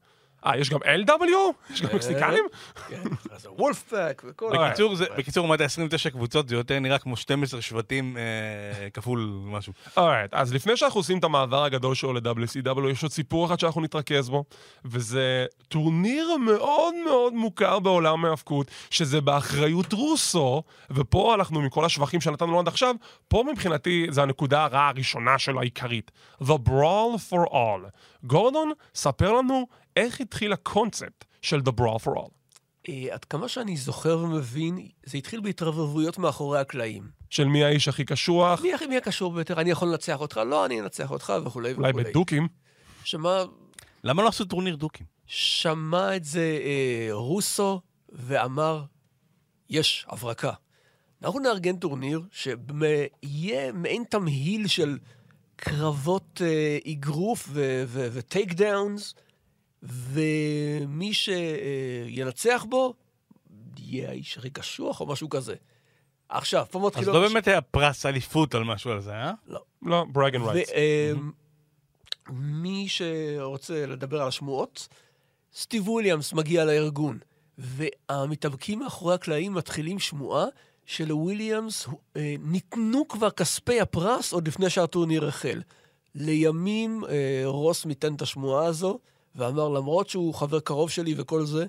[0.46, 1.72] אה, יש גם LW?
[1.72, 2.44] יש גם מקסיקנים?
[2.88, 4.52] כן, אז וולפפק וכל...
[4.58, 9.72] בקיצור, זה- בקיצור, לעומת ה-29 קבוצות, זה יותר נראה כמו 12 שבטים אה, כפול משהו.
[9.96, 13.80] אורייט, אז לפני שאנחנו עושים את המעבר הגדול שלו ל-WCW, יש עוד סיפור אחד שאנחנו
[13.80, 14.44] נתרכז בו,
[14.84, 22.52] וזה טורניר מאוד מאוד מוכר בעולם ההאבקות, שזה באחריות רוסו, ופה אנחנו, מכל השבחים שנתנו
[22.52, 22.94] לו עד עכשיו,
[23.28, 26.10] פה מבחינתי זה הנקודה הרעה הראשונה שלו העיקרית.
[26.42, 27.88] The Brawl for All.
[28.24, 29.66] גורדון, ספר לנו
[29.98, 32.30] איך התחיל הקונספט של The Brawl for All.
[32.88, 37.08] אה, עד כמה שאני זוכר ומבין, זה התחיל בהתרברבויות מאחורי הקלעים.
[37.30, 39.60] של מי האיש הכי קשוח, מי הכי מי הקשוח ביותר?
[39.60, 40.36] אני יכול לנצח אותך?
[40.36, 42.04] לא, אני אנצח אותך וכולי אולי וכולי.
[42.04, 42.48] בדוקים.
[43.04, 43.44] שמע,
[44.04, 45.06] למה לא עשו טורניר דוקים?
[45.26, 48.84] שמע את זה אה, רוסו ואמר,
[49.70, 50.52] יש הברקה.
[51.22, 54.98] אנחנו נארגן טורניר שיהיה מעין תמהיל של
[55.56, 57.48] קרבות אה, אגרוף
[57.88, 59.14] ו takedowns,
[59.82, 62.94] ומי שינצח בו
[63.78, 65.54] יהיה האיש הכי קשוח או משהו כזה.
[66.28, 67.14] עכשיו, פה אז מתחילות...
[67.14, 69.32] לא באמת היה פרס אליפות על משהו על זה, אה?
[69.82, 70.70] לא, bragging rights.
[72.28, 74.88] ומי שרוצה לדבר על השמועות,
[75.54, 77.18] סטיב וויליאמס מגיע לארגון,
[77.58, 80.46] והמתאבקים מאחורי הקלעים מתחילים שמועה
[80.86, 85.62] שלוויליאמס אה, ניתנו כבר כספי הפרס עוד לפני שהטורניר החל.
[86.14, 88.98] לימים אה, רוס מיתן את השמועה הזו,
[89.34, 91.66] ואמר, למרות שהוא חבר קרוב שלי וכל זה,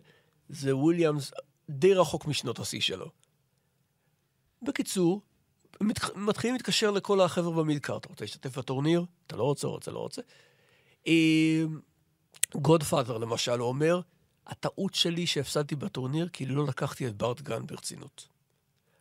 [0.49, 1.31] זה וויליאמס
[1.69, 3.09] די רחוק משנות השיא שלו.
[4.61, 5.21] בקיצור,
[5.81, 7.97] מת, מתחילים להתקשר לכל החבר'ה במידקאר.
[7.97, 9.05] אתה רוצה להשתתף בטורניר?
[9.27, 10.21] אתה לא רוצה, רוצה, לא רוצה.
[12.55, 14.01] גודפאדר, למשל, הוא אומר,
[14.47, 18.27] הטעות שלי שהפסדתי בטורניר, כי לא לקחתי את בארט גן ברצינות.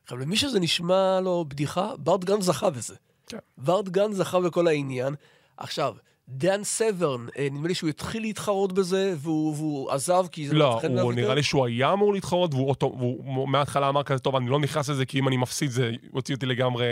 [0.03, 2.97] עכשיו, למי שזה נשמע לו בדיחה, בארט גן זכה בזה.
[3.27, 3.39] כן.
[3.57, 5.15] בארט גן זכה בכל העניין.
[5.57, 5.97] עכשיו,
[6.31, 10.77] דן סברן, אה, נדמה לי שהוא התחיל להתחרות בזה, והוא, והוא עזב כי זה לא,
[10.77, 11.35] מצא חן הוא נראה.
[11.35, 14.89] לי שהוא היה אמור להתחרות, והוא אותו- והוא מההתחלה אמר כזה, טוב, אני לא נכנס
[14.89, 16.85] לזה, כי אם אני מפסיד זה יוציא אותי לגמרי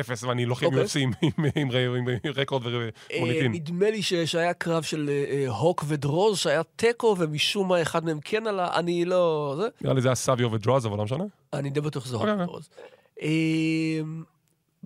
[0.00, 0.82] אפס, ואני לא חייב אוקיי.
[0.82, 2.70] יוצאים עם- עם עם- עם רקורד אה,
[3.18, 3.52] ומוניטין.
[3.52, 8.46] נדמה לי שהיה קרב של אה, הוק ודרוז, שהיה תיקו, ומשום מה אחד מהם כן
[8.46, 9.54] עלה, אני לא...
[9.58, 11.24] זה, נראה לי זה היה סביו ודרוז, אבל לא משנה.
[11.52, 12.44] אני די בטוח שזה הוק אוקיי, אוקיי.
[12.44, 12.68] ודרוז.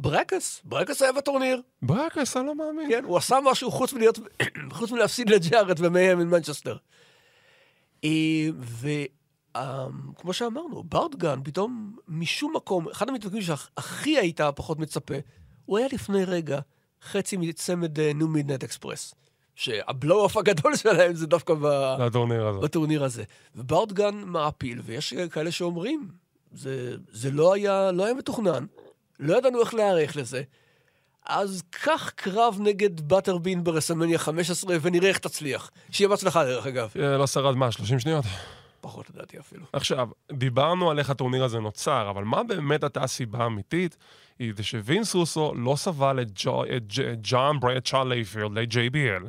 [0.05, 2.89] אה, ברקס, ברקס היה בטורניר, ברקס, אני לא מאמין.
[2.89, 4.19] כן, הוא עשה משהו חוץ מלהיות,
[4.73, 6.77] חוץ מלהפסיד לג'ארט ומהם עם מנצ'סטר.
[8.81, 15.15] וכמו שאמרנו, ברדגן פתאום משום מקום, אחד המתווכחים שהכי היית פחות מצפה,
[15.65, 16.61] הוא היה לפני רגע
[17.03, 19.15] חצי מצמד New Midnight Express.
[19.55, 21.67] שה blow-off הגדול שלהם זה דווקא ב...
[21.99, 22.61] לטורניר הזה.
[22.61, 23.25] בטורניר הזה.
[23.57, 26.09] ובארט גאן מעפיל, ויש כאלה שאומרים,
[26.53, 28.65] זה, זה לא, היה, לא היה מתוכנן,
[29.21, 30.43] לא ידענו איך להיערך לזה.
[31.27, 35.71] אז קח קרב נגד באטרבין ברסלמניה 15 ונראה איך תצליח.
[35.91, 36.93] שיהיה בהצלחה דרך אגב.
[37.01, 38.25] אה, לא שרד מה, 30 שניות?
[38.81, 39.65] פחות לדעתי אפילו.
[39.73, 43.97] עכשיו, דיברנו על איך הטורניר הזה נוצר, אבל מה באמת הייתה הסיבה האמיתית?
[44.39, 46.29] היא שווינס רוסו לא סבל את
[47.23, 49.29] ג'ון בראדשו לייפילד, ל-JBL,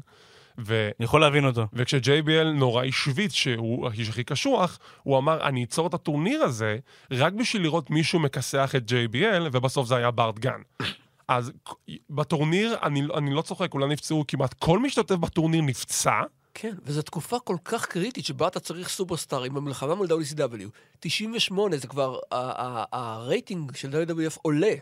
[0.65, 0.89] ו...
[0.99, 1.67] אני יכול להבין אותו.
[1.73, 6.77] וכש-JBL נורא השוויץ שהוא האיש הכי קשוח, הוא אמר, אני אצור את הטורניר הזה
[7.11, 10.61] רק בשביל לראות מישהו מכסח את JBL, ובסוף זה היה בארט גאן.
[11.27, 11.51] אז
[12.09, 16.21] בטורניר, אני, אני לא צוחק, כולם נפצעו, כמעט כל משתתף בטורניר נפצע,
[16.53, 20.69] כן, וזו תקופה כל כך קריטית שבה אתה צריך סופרסטארים במלחמה מול WCW.
[20.99, 24.73] 98 זה כבר, הרייטינג של WWF עולה,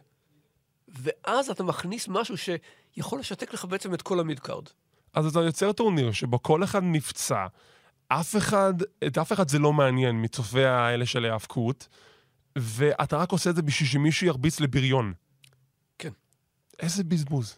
[0.87, 4.63] ואז אתה מכניס משהו שיכול לשתק לך בעצם את כל ה midcard.
[5.13, 7.45] אז אתה יוצר טורניר שבו כל אחד נפצע,
[8.07, 8.73] אף אחד,
[9.07, 11.87] את אף אחד זה לא מעניין מהצופים האלה של ההאבקות,
[12.55, 15.13] ואתה רק עושה את זה בשביל שמישהו ירביץ לבריון.
[15.97, 16.11] כן.
[16.79, 17.57] איזה בזבוז.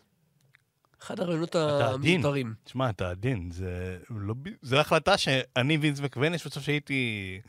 [1.02, 1.56] אחד הרעיונות.
[1.56, 2.54] המוזרים.
[2.64, 4.34] תשמע, אתה עדין, זה לא...
[4.62, 7.40] זה החלטה שאם אני וינס מקמהן, יש מצב שהייתי...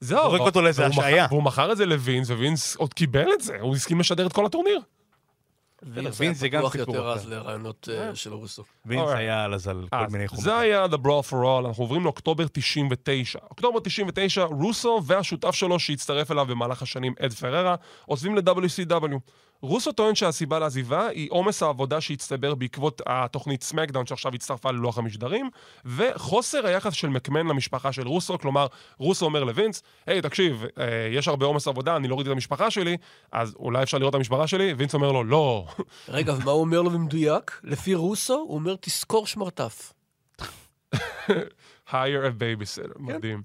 [0.00, 0.22] זהו.
[0.22, 1.26] זורק אותו לאיזה השעיה.
[1.30, 4.46] והוא מכר את זה לווינס, ווינס עוד קיבל את זה, הוא הסכים לשדר את כל
[4.46, 4.80] הטורניר.
[5.86, 7.20] וינס וינס זה היה גם פתוח סיפור יותר אחר.
[7.20, 8.64] אז לרעיונות אה, של רוסו.
[8.86, 9.16] וינס אוקיי.
[9.18, 10.44] היה על אז על כל אז מיני חומרים.
[10.44, 13.38] זה היה The Brawl for All, אנחנו עוברים לאוקטובר 99.
[13.50, 17.74] אוקטובר 99, רוסו והשותף שלו שהצטרף אליו במהלך השנים, אד פררה,
[18.06, 19.18] עוזבים ל-WCW.
[19.62, 25.50] רוסו טוען שהסיבה לעזיבה היא עומס העבודה שהצטבר בעקבות התוכנית סמקדאון שעכשיו הצטרפה ללוח המשדרים,
[25.84, 28.66] וחוסר היחס של מקמן למשפחה של רוסו, כלומר,
[28.98, 32.70] רוסו אומר לווינס, היי, תקשיב, אה, יש הרבה עומס עבודה, אני לא ראיתי את המשפחה
[32.70, 32.96] שלי,
[33.32, 34.72] אז אולי אפשר לראות את המשפחה שלי?
[34.72, 35.66] וינס אומר לו, לא.
[36.08, 37.60] רגע, ומה הוא אומר לו במדויק?
[37.64, 39.92] לפי רוסו, הוא אומר, תזכור שמרטף.
[41.92, 43.42] hire a babysitter, מדהים.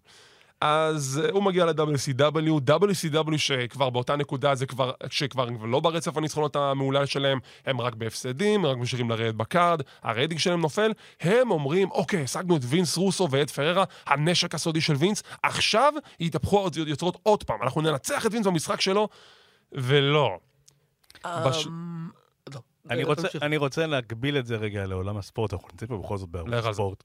[0.61, 6.55] אז אה, הוא מגיע ל-WCW, WCW שכבר באותה נקודה זה כבר, שכבר לא ברצף הניצחונות
[6.55, 10.91] המעולל שלהם, הם רק בהפסדים, רק ממשיכים לרדת ב card, הרייטינג שלהם נופל,
[11.21, 16.67] הם אומרים, אוקיי, השגנו את וינס רוסו ואת פררה, הנשק הסודי של וינס, עכשיו יתהפכו
[16.75, 19.07] היוצרות עוד פעם, אנחנו ננצח את וינס במשחק שלו,
[19.71, 20.37] ולא.
[21.25, 22.09] בש- אמ,
[22.53, 23.27] לא, אני אה, רוצה.
[23.41, 26.99] אני רוצה להגביל את זה רגע לעולם הספורט, אנחנו נמצאים פה בכל זאת לך בערוץ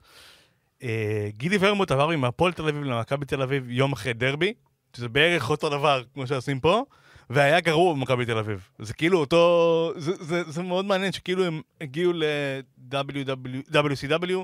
[0.83, 0.89] אה,
[1.37, 4.53] גילי ורמוט עבר מהפועל תל אביב למכבי תל אביב יום אחרי דרבי,
[4.97, 6.83] שזה בערך אותו דבר כמו שעושים פה,
[7.31, 8.69] והיה גרוע במכבי תל אביב.
[8.79, 9.93] זה כאילו אותו...
[9.97, 14.35] זה, זה, זה מאוד מעניין שכאילו הם הגיעו ל-WCW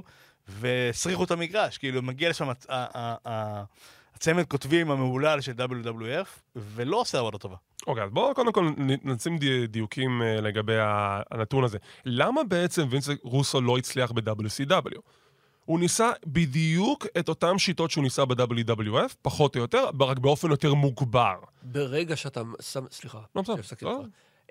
[0.48, 2.66] והסריחו את המגרש, כאילו מגיע לשם הצ-
[4.14, 7.56] הצמד כותבים המהולל של WWF, ולא עושה עבודה טובה.
[7.86, 8.70] אוקיי, אז בואו קודם כל
[9.04, 11.78] נשים די- דיוקים אה, לגבי הנתון הזה.
[12.04, 14.98] למה בעצם וינס רוסו לא הצליח ב-WCW?
[15.68, 20.74] הוא ניסה בדיוק את אותן שיטות שהוא ניסה ב-WWF, פחות או יותר, רק באופן יותר
[20.74, 21.34] מוגבר.
[21.62, 24.00] ברגע שאתה שם, סליחה, לא, בסדר.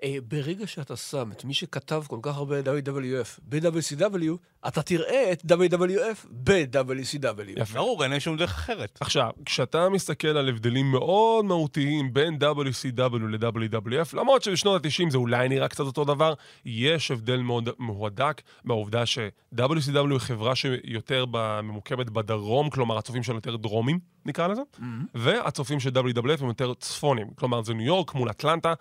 [0.02, 4.32] אה, ברגע שאתה שם את מי שכתב כל כך הרבה WWF ב-WCW,
[4.68, 7.50] אתה תראה את WWF ב-WCW.
[7.56, 7.74] יפה.
[7.74, 8.98] ברור, אין שום דרך אחרת.
[9.00, 15.48] עכשיו, כשאתה מסתכל על הבדלים מאוד מהותיים בין WCW ל-WWF, למרות שבשנות ה-90 זה אולי
[15.48, 16.34] נראה קצת אותו דבר,
[16.64, 21.24] יש הבדל מאוד מהודק מהעובדה ש-WCW היא חברה שיותר
[21.62, 24.62] ממוקמת בדרום, כלומר הצופים שלה יותר דרומים, נקרא לזה,
[25.14, 28.74] והצופים של WWF הם יותר צפונים, כלומר זה ניו יורק מול אטלנטה,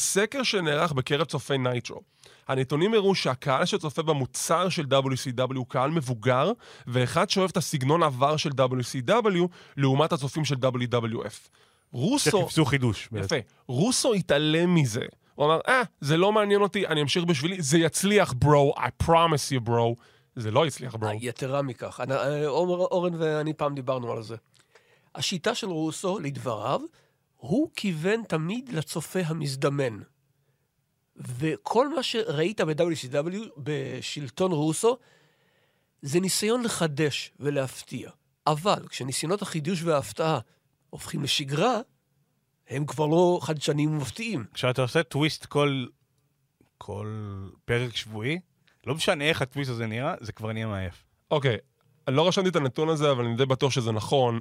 [0.00, 2.00] ובסקר שנערך בקרב צופי נייטרו.
[2.48, 6.52] הנתונים הראו שהקהל שצופה במוצר של WCW הוא קהל מבוגר,
[6.86, 11.48] ואחד שאוהב את הסגנון עבר של WCW, לעומת הצופים של WWF.
[11.92, 12.30] רוסו...
[12.30, 13.08] שחיפשו חידוש.
[13.12, 13.36] בעצם.
[13.36, 13.44] יפה.
[13.66, 15.02] רוסו התעלם מזה.
[15.34, 19.56] הוא אמר, אה, זה לא מעניין אותי, אני אמשיך בשבילי, זה יצליח, ברו, I promise
[19.56, 19.96] you, ברו.
[20.36, 21.10] זה לא יצליח, ברו.
[21.20, 24.36] יתרה מכך, אני- אה, אורן אורן ואני פעם דיברנו על זה.
[25.14, 26.80] השיטה של רוסו, לדבריו,
[27.40, 29.98] הוא כיוון תמיד לצופה המזדמן.
[31.16, 34.98] וכל מה שראית ב-WCW, בשלטון רוסו,
[36.02, 38.10] זה ניסיון לחדש ולהפתיע.
[38.46, 40.38] אבל כשניסיונות החידוש וההפתעה
[40.90, 41.80] הופכים לשגרה,
[42.68, 44.44] הם כבר לא חדשניים ומפתיעים.
[44.54, 45.86] כשאתה עושה טוויסט כל,
[46.78, 47.06] כל
[47.64, 48.40] פרק שבועי,
[48.86, 51.04] לא משנה איך הטוויסט הזה נראה, זה כבר נהיה מעייף.
[51.30, 51.56] אוקיי,
[52.08, 54.40] אני לא רשמתי את הנתון הזה, אבל אני די בטוח שזה נכון.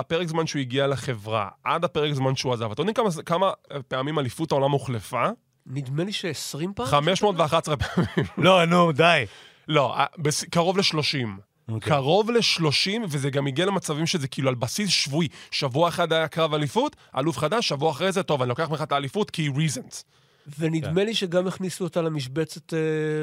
[0.00, 3.52] מהפרק זמן שהוא הגיע לחברה עד הפרק זמן שהוא עזב, אתם יודעים כמה, כמה
[3.88, 5.28] פעמים אליפות העולם הוחלפה?
[5.66, 6.86] נדמה לי ש-20 פעם?
[6.86, 8.30] 511 פעמים.
[8.44, 9.24] לא, נו, די.
[9.68, 10.06] לא, אה,
[10.50, 11.26] קרוב ל-30.
[11.68, 11.92] אוקיי.
[11.92, 15.28] קרוב ל-30, וזה גם הגיע למצבים שזה כאילו על בסיס שבועי.
[15.50, 18.92] שבוע אחד היה קרב אליפות, אלוף חדש, שבוע אחרי זה, טוב, אני לוקח ממך את
[18.92, 20.04] האליפות כי reasons.
[20.58, 22.78] ונדמה לי שגם הכניסו אותה למשבצת אה,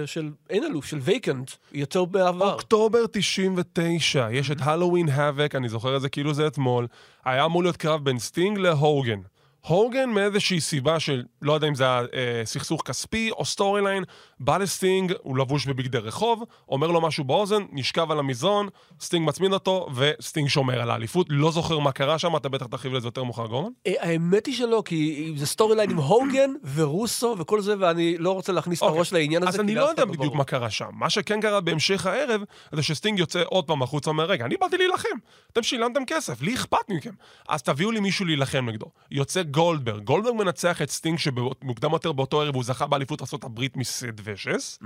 [0.07, 2.53] של אין אלוף, של vacant, יותר בעבר.
[2.53, 6.87] אוקטובר 99, יש את Halloween Havoc, אני זוכר את זה כאילו זה אתמול.
[7.25, 9.19] היה אמור להיות קרב בין סטינג להוגן.
[9.67, 14.03] הוגן מאיזושהי סיבה של, לא יודע אם זה היה אה, סכסוך כספי או storyline,
[14.39, 18.67] בא לסטינג, הוא לבוש בבגדי רחוב, אומר לו משהו באוזן, נשכב על המזרון,
[19.01, 21.27] סטינג מצמיד אותו, וסטינג שומר על האליפות.
[21.29, 23.69] לא זוכר מה קרה שם, אתה בטח תרחיב לזה יותר מאוחר, גורמן.
[23.87, 28.51] אה, האמת היא שלא, כי זה storyline עם הוגן ורוסו וכל זה, ואני לא רוצה
[28.51, 28.97] להכניס את אוקיי.
[28.97, 29.49] הראש לעניין הזה.
[29.49, 30.35] אז אני לא יודע אחד בדיוק.
[30.35, 30.89] מה קרה שם.
[30.93, 34.77] מה שכן קרה בהמשך הערב, זה שסטינג יוצא עוד פעם החוצה ואומר, רגע, אני באתי
[34.77, 35.17] להילחם.
[35.53, 37.11] אתם שילמתם כסף, לי אכפת מכם.
[37.49, 38.85] אז תביאו לי מישהו להילחם נגדו.
[39.11, 40.03] יוצא גולדברג.
[40.03, 44.79] גולדברג מנצח את סטינג, שמוקדם יותר באותו ערב הוא זכה באליפות ארה"ב מסיד וישס.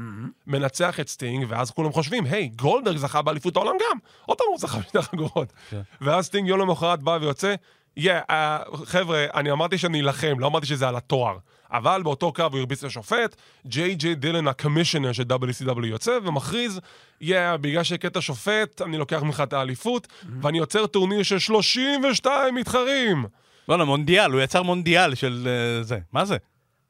[0.48, 3.98] מנצח את סטינג, ואז כולם חושבים, היי, גולדברג זכה באליפות העולם גם.
[4.26, 5.54] עוד פעם הוא זכה בשתי חגורות.
[6.02, 7.56] ואז סטינג יום למחרת בא ויוצא,
[7.98, 11.38] יא, אה, חבר'ה, אני אמרתי שאני אלחם, לא אמרתי שזה על התואר.
[11.72, 13.36] אבל באותו קרב הוא הרביץ לשופט,
[13.68, 16.80] ג'יי ג'יי דילן, ה commissioner של WCW יוצא ומכריז,
[17.22, 20.08] יא, בגלל שהכית שופט, אני לוקח ממך את האליפות,
[20.42, 23.26] ואני יוצר טורניר של 32 מתחרים.
[23.70, 26.00] לא, לא, מונדיאל, הוא יצר מונדיאל של אה, זה.
[26.14, 26.38] מה זה?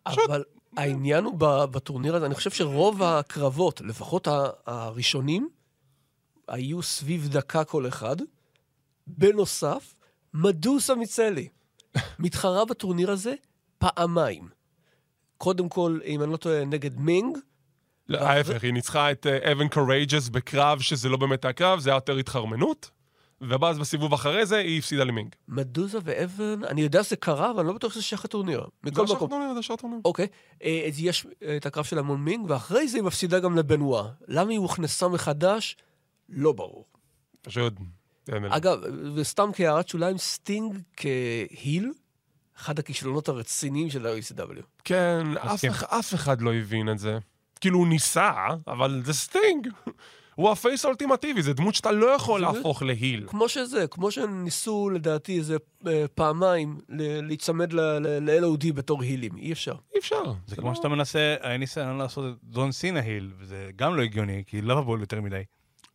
[0.08, 0.44] אבל
[0.78, 1.36] העניין הוא
[1.72, 4.28] בטורניר הזה, אני חושב שרוב הקרבות, לפחות
[4.66, 5.50] הראשונים,
[6.48, 8.16] היו סביב דקה כל אחד.
[9.08, 9.96] בנוסף,
[10.34, 11.48] מדוסה מיצלי
[12.20, 13.34] מתחרה בטורניר הזה
[13.78, 14.50] פעמיים.
[15.38, 17.38] קודם כל, אם אני לא טועה, נגד מינג,
[18.10, 21.90] לא, ההפך, היא ניצחה את אה, אבן קורייג'ס בקרב שזה לא באמת היה קרב, זה
[21.90, 22.92] היה יותר התחרמנות.
[23.50, 25.36] ואז בסיבוב אחרי זה היא הפסידה למינג.
[25.48, 28.66] מדוזה ואבן, אני יודע שזה קרה, אבל אני לא בטוח שזה שייך לטורניר.
[28.84, 29.28] מכל זה מקום.
[29.28, 30.02] השחטונים, זה השחטונים.
[30.06, 30.28] אוקיי,
[30.64, 34.04] אה, אז יש אה, את הקרב שלה מול מינג, ואחרי זה היא מפסידה גם לבנואה.
[34.28, 35.78] למה היא הוכנסה מחדש?
[36.30, 36.86] לא ברור.
[37.42, 37.74] פשוט...
[38.30, 38.80] אגב,
[39.16, 41.92] וסתם כהערת שוליים, סטינג כ heel,
[42.58, 44.62] אחד הכישלונות הרציניים של ה-WCW.
[44.84, 45.28] כן,
[45.86, 47.18] אף אחד לא הבין את זה.
[47.62, 48.32] כאילו, הוא ניסה,
[48.68, 49.68] אבל זה סטינג.
[50.42, 53.24] הוא ה face האולטימטיבי, זה דמות שאתה לא יכול זה- להפוך ל heel.
[53.28, 56.80] כמו שזה, כמו שניסו לדעתי איזה אה, פעמיים
[57.24, 59.76] להיצמד ל-LOD בתור הילים, אי אפשר.
[59.94, 60.24] אי אפשר.
[60.48, 64.44] זה כמו שאתה מנסה, היה ניסיון לעשות את ג'ון סינה heel, וזה גם לא הגיוני,
[64.48, 65.42] כי לא עבד יותר מדי.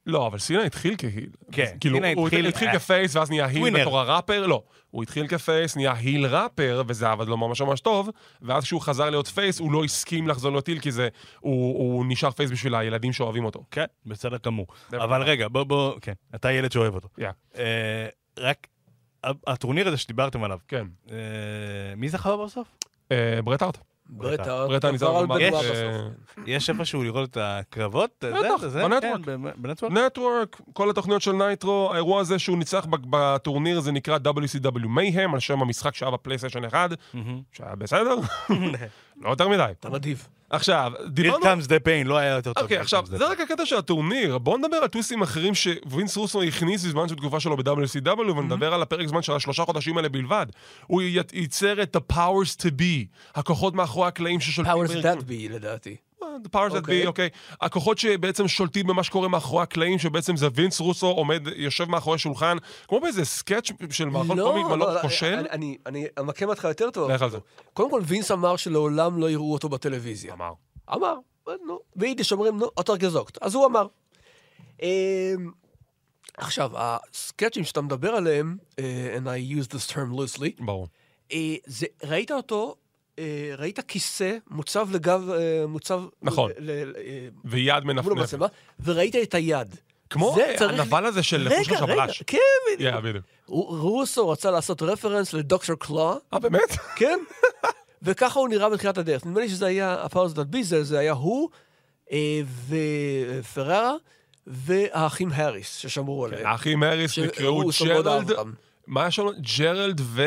[0.06, 1.28] לא, אבל סינה התחיל כ heel.
[1.52, 3.80] כן, כאילו, סינה הוא התחיל- התחיל אה, כ face ואז נהיה heel.
[3.80, 4.46] בתור הראפר?
[4.46, 4.62] לא.
[4.90, 8.10] הוא התחיל כ face, נהיה heel ראפר, וזה עבד לו ממש ממש טוב,
[8.42, 11.08] ואז כשהוא חזר להיות face, הוא לא הסכים לחזור להיות heel, כי זה...
[11.40, 13.64] הוא הוא נשאר face בשביל הילדים שאוהבים אותו.
[13.70, 14.66] כן, בסדר גמור.
[14.92, 15.22] אבל.
[15.22, 17.08] רגע, בוא, בוא, כן, אתה ילד שאוהב אותו.
[17.18, 17.28] יא,
[17.58, 18.06] אה,
[18.38, 18.66] רק,
[19.46, 20.86] הטורניר הזה שדיברתם עליו, כן.
[21.10, 21.16] אה,
[21.96, 22.68] מי זכה בסוף?
[23.12, 23.62] אה, ברט
[24.20, 24.38] הארט.
[24.38, 26.46] ברט ברט הארט ברט הארט עבר על ניצח בנואה במאבק, בסוף.
[26.46, 28.10] יש איפשהו לראות את הקרבות?
[28.20, 29.24] זה- בטח, בנטוורק.
[29.24, 29.92] כן, בנטוורק?
[29.92, 35.40] נטוורק, כל התוכניות של נייטרו, האירוע הזה שהוא ניצח בטורניר זה נקרא WCW Mayhem, על
[35.40, 37.40] שם המשחק שהיה בפלייסטיישן 1, מהמם.
[37.52, 38.16] שהיה בסדר,
[39.20, 39.64] לא יותר מדי.
[39.80, 40.28] אתה נדיב.
[40.50, 41.44] עכשיו, Here דיברנו...
[41.44, 42.62] comes the pain, לא היה יותר טוב.
[42.62, 43.16] אוקיי, עכשיו, זה.
[43.26, 44.38] רק הקטע של הטורניר.
[44.38, 48.82] בואו נדבר על טוויסטים אחרים שווינס רוסו הכניס בזמן של תקופה שלו ב-WCW, ונדבר על
[48.82, 50.46] הפרק זמן של השלושה חודשים האלה בלבד.
[50.86, 51.02] הוא
[51.32, 54.72] ייצר את ה- powers to be, הכוחות מאחורי הקלעים ששולטים...
[54.74, 55.96] powers that be, לדעתי.
[56.22, 57.04] The powers that אוקיי.
[57.04, 57.28] be, אוקיי.
[57.60, 62.56] הכוחות שבעצם שולטים במה שקורה מאחורי הקלעים, שבעצם זה וינס רוסו עומד, יושב מאחורי שולחן,
[62.88, 65.46] כמו באיזה סקאץ' של מערכון קומי מלא כושל.
[65.50, 67.10] אני- אני- אמקם אותך יותר טוב.
[67.10, 67.38] לך על זה.
[67.72, 70.32] קודם כל, וינס אמר שלעולם לא יראו אותו בטלוויזיה.
[70.34, 70.52] אמר.
[70.94, 71.14] אמר,
[71.48, 73.38] אה, נו, ביידיש אומרים, נו, אוטר גזוקט.
[73.42, 73.86] אז הוא אמר.
[74.82, 74.86] אמ,
[76.36, 80.88] עכשיו, הסקצ'ים שאתה מדבר עליהם, אה, and I use this term loosely, ברור.
[81.32, 82.74] אה, זה, ראית אותו,
[83.58, 86.02] ראית כיסא מוצב לגב, אה, מוצב...
[86.22, 86.50] נכון.
[86.58, 88.38] ל- ל- אה, ויד מנפנפת.
[88.84, 89.76] וראית את היד.
[90.10, 92.22] כמו אה, הנבל הזה של רגע, השבלש.
[92.26, 92.38] כן,
[92.74, 92.94] בדיוק.
[92.94, 93.24] יא, בדיוק.
[93.46, 96.70] רו- רוסו רצה לעשות רפרנס לדוקטור קלו, אה, באמת?
[96.96, 97.18] כן?
[98.02, 99.26] וככה הוא נראה בתחילת הדרך.
[99.26, 101.48] נדמה לי שזה היה, The Powers That Be, זה היה הוא
[102.12, 102.40] אה,
[103.40, 103.92] ופררה
[104.46, 106.46] והאחים האריס ששמרו עליהם.
[106.46, 108.30] האחים האריס נקראו ג'רלד.
[108.86, 109.22] מה היה שם?
[109.58, 110.22] ג'רלד ו...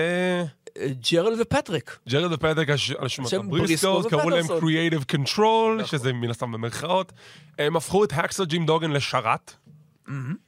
[1.11, 1.97] ג'רלד ופטריק.
[2.09, 4.45] ג'רלד ופטק הש- על שמות הבריסקוס, בריסקו קראו להם.
[4.45, 5.39] Creative Control,
[5.75, 5.85] נכון.
[5.85, 7.11] שזה מן הסתם במרכאות.
[7.59, 9.53] הם הפכו את האקסו ג'ים דוגן לשרת.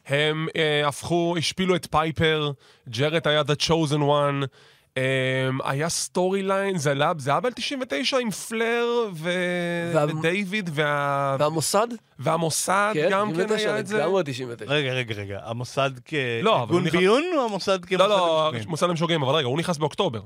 [0.07, 2.51] הם אה, הפכו, השפילו את פייפר,
[2.89, 4.45] ג'רד היה The Chosen One.
[4.99, 5.01] Um,
[5.63, 11.87] היה storyline, זה היה ב-99 עם פלר ו- וה- ודייוויד וה- והמוסד?
[12.19, 13.97] והמוסד, כן, גם כן 99, היה את זה.
[13.97, 14.73] לגמרי 99.
[14.73, 15.91] רגע, רגע, רגע, המוסד
[16.41, 18.59] לא, כארגון נכנס- ביון או המוסד כמוסד לא, לא?
[18.67, 20.21] מוסד למשוגעים, אבל רגע, הוא נכנס באוקטובר.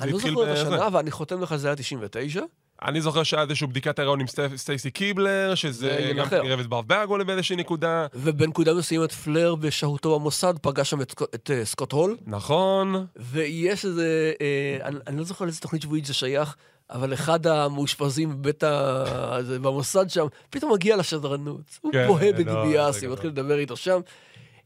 [0.00, 0.58] אני לא זוכר את.
[0.58, 2.42] השנה, אבל אני חותם לך, זה היה 99.
[2.82, 6.28] אני זוכר שהיה איזושהי בדיקת הריון עם סטי- סטייסי קיבלר, זה שזה גם.
[6.28, 8.06] קירב את ברב באגו באיזושהי נקודה.
[8.14, 13.06] ובנקודה מסוימת פלר בשהותו במוסד פגש שם את, את uh, סקוט הול, נכון.
[13.16, 16.56] ויש איזה, אה, אני, אני לא זוכר לאיזה תוכנית שבועית זה שייך,
[16.90, 19.04] אבל אחד המאושפזים בבית ה...
[19.62, 21.78] במוסד שם, פתאום מגיע לשדרנות.
[21.80, 24.00] הוא כן, בוהה לא, הוא מתחיל לדבר איתו שם.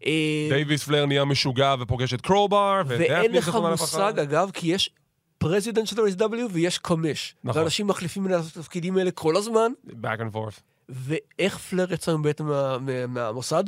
[0.06, 4.90] אה, דייוויד פלר נהיה משוגע ופוגש את קרובר, ואין לך מושג, אגב, כי יש
[5.38, 7.34] president של ה-WCW ויש commish.
[7.44, 7.60] נכון.
[7.62, 10.60] ואנשים מחליפים בין התפקידים האלה כל הזמן, back and forth.
[10.88, 13.64] ואיך פלר יצא בעצם מה, מה, מהמוסד?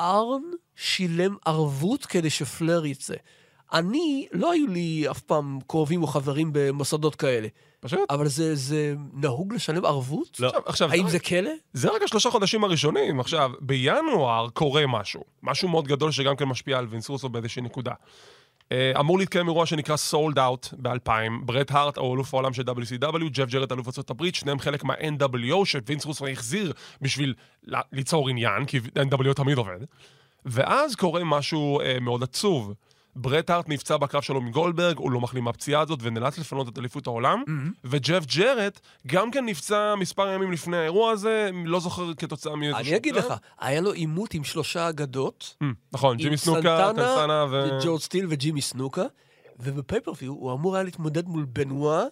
[0.00, 0.42] ארן
[0.76, 3.14] שילם ערבות כדי שפלר יצא.
[3.72, 7.48] אני, לא היו לי אף פעם קרובים או חברים במוסדות כאלה,
[7.80, 7.98] פשוט.
[8.10, 10.40] אבל זה, זה נהוג לשלם ערבות?
[10.40, 10.46] לא.
[10.48, 11.50] עכשיו, עכשיו, האם זה- זה כלא?
[11.72, 13.20] זה רק השלושה חודשים הראשונים.
[13.20, 15.24] עכשיו, בינואר קורה משהו.
[15.42, 17.92] משהו מאוד גדול שגם כן משפיע על וינס רוסו באיזושהי נקודה.
[18.72, 21.10] אה, אמור להתקיים אירוע שנקרא סולד אאוט ב-2000.
[21.44, 26.04] ברט הארט, או אלוף העולם של WCW, ג'ף ג'רד, אלוף ארה"ב, שניהם חלק מה-NWO, שווינס
[26.04, 27.34] רוסו החזיר בשביל
[27.92, 29.78] ליצור עניין, כי NWO תמיד עובד.
[30.44, 32.74] ואז קורה משהו אה, מאוד עצוב.
[33.16, 37.06] ברט הארט נפצע בקרב שלו מגולדברג, הוא לא מחלים מהפציעה הזאת ונאלץ לפנות את אליפות
[37.06, 37.42] העולם.
[37.84, 42.78] וג'ף ג'רט גם כן נפצע מספר ימים לפני האירוע הזה, לא זוכר כתוצאה מאיזה...
[42.78, 45.56] אני אגיד לך, היה לו עימות עם שלושה אגדות,
[45.92, 47.78] נכון, ג'ימי סנוקה, טנסנה ו...
[47.84, 49.04] ג'ורד סטיל וג'ימי סנוקה,
[49.60, 52.04] ובפייפרפיו הוא אמור היה להתמודד מול בנואה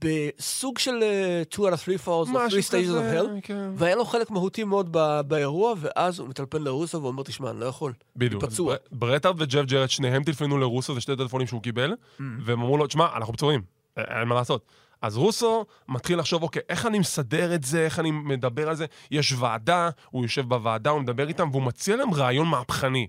[0.00, 3.40] בסוג של אה, two out of three falls, או משהו three stages כזה, of hell,
[3.42, 3.70] כן.
[3.74, 7.66] והיה לו חלק מהותי מאוד ב- באירוע, ואז הוא מטלפן לרוסו ואומר, תשמע, אני לא
[7.66, 7.92] יכול.
[8.16, 8.44] בדיוק.
[8.44, 8.76] פצוע.
[8.92, 13.06] ברטארד וג'ף ג'רד, שניהם טלפנו לרוסו, זה שתי טלפונים שהוא קיבל, והם אמרו לו, תשמע,
[13.16, 13.62] אנחנו פצועים,
[13.96, 14.66] אין מה לעשות.
[15.02, 18.86] אז רוסו מתחיל לחשוב, אוקיי, איך אני מסדר את זה, איך אני מדבר על זה?
[19.10, 23.06] יש ועדה, הוא יושב בוועדה, הוא מדבר איתם, והוא מציע להם רעיון מהפכני.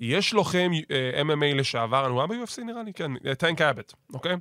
[0.00, 4.36] יש לוחם אה, MMA לשעבר, הוא היה ב-UFC נראה לי, כן, אה, טנק אבט, אוקיי?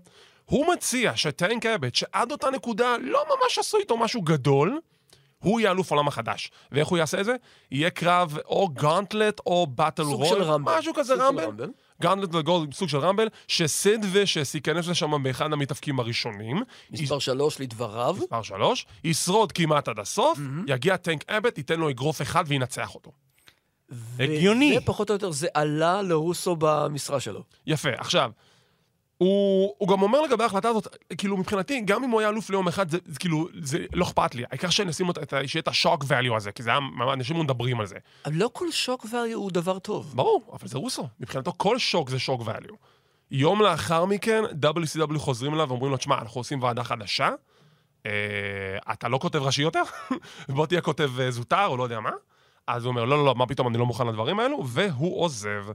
[0.46, 4.80] הוא מציע שטנק אבט, שעד אותה נקודה לא ממש עשו איתו משהו גדול,
[5.44, 6.52] הוא יהיה אלוף עולם החדש.
[6.72, 7.36] ואיך הוא יעשה את זה?
[7.72, 10.28] יהיה קרב או גאנטלט או באטל רול.
[10.28, 10.78] סוג של רמבל.
[10.78, 11.70] משהו כזה רמבל.
[12.02, 16.64] גאנטלט וגול, סוג של רמבל, שסיד ושס ייכנס לשם באחד המתאפקים הראשונים.
[16.91, 18.16] מספר שלוש לדבריו.
[18.20, 23.12] מספר שלוש, ישרוד כמעט עד הסוף, יגיע טנק אבט, ייתן לו אגרוף אחד וינצח אותו.
[24.20, 24.78] הגיוני.
[24.78, 27.44] ופחות או יותר זה עלה לרוסו במשרה שלו.
[27.68, 28.32] יפה, עכשיו,
[29.18, 32.68] הוא, הוא גם אומר לגבי ההחלטה הזאת, כאילו מבחינתי, גם אם הוא היה אלוף ליום
[32.68, 34.43] אחד, זה, זה כאילו, זה לא אכפת לי.
[34.49, 36.80] העיקר שנשים את, שיהיה את השוק value הזה, כי זה היה,
[37.14, 37.95] אנשים מדברים על זה.
[38.26, 40.14] אבל לא כל שוק value הוא דבר טוב.
[40.16, 41.07] ברור, אבל זה רוסו.
[41.20, 42.76] מבחינתו כל שוק זה שוק value.
[43.32, 47.30] יום לאחר מכן, WCW חוזרים אליו ואומרים לו, תשמע, אנחנו עושים ועדה חדשה,
[48.05, 48.11] אה,
[48.91, 49.84] אתה לא כותב ראשי יותר?
[50.49, 52.11] בוא תהיה כותב אה, זוטר או לא יודע מה.
[52.68, 55.66] אז הוא אומר, לא, לא, לא, מה פתאום, אני לא מוכן לדברים האלו, והוא עוזב.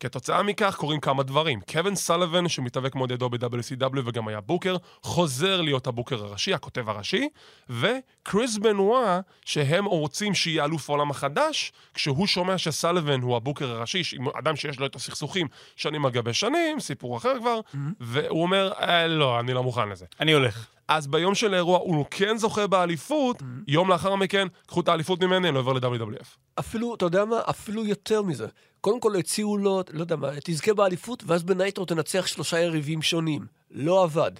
[0.00, 1.60] כתוצאה מכך קורים כמה דברים.
[1.72, 7.28] קווין סלוון, שמתאבק מאוד ידו ב-WCW וגם היה בוקר, חוזר להיות הבוקר הראשי, הכותב הראשי,
[7.70, 14.02] וקריס בנואה, שהם רוצים שיהיה אלוף העולם החדש, כשהוא שומע שסלוון הוא הבוקר הראשי,
[14.38, 17.60] אדם שיש לו את הסכסוכים שנים על גבי שנים, סיפור אחר כבר,
[18.00, 20.06] והוא אומר, אה, לא, אני לא מוכן לזה.
[20.20, 20.73] אני הולך.
[20.88, 25.48] אז ביום של האירוע הוא כן זוכה באליפות, יום לאחר מכן, קחו את האליפות ממני,
[25.48, 26.26] אני לא עובר ל-WWF.
[26.58, 27.40] אפילו, אתה יודע מה?
[27.50, 28.46] אפילו יותר מזה.
[28.80, 33.46] קודם כל הציעו לו, לא יודע מה, תזכה באליפות, ואז בנייטרו תנצח שלושה יריבים שונים.
[33.70, 34.30] לא עבד.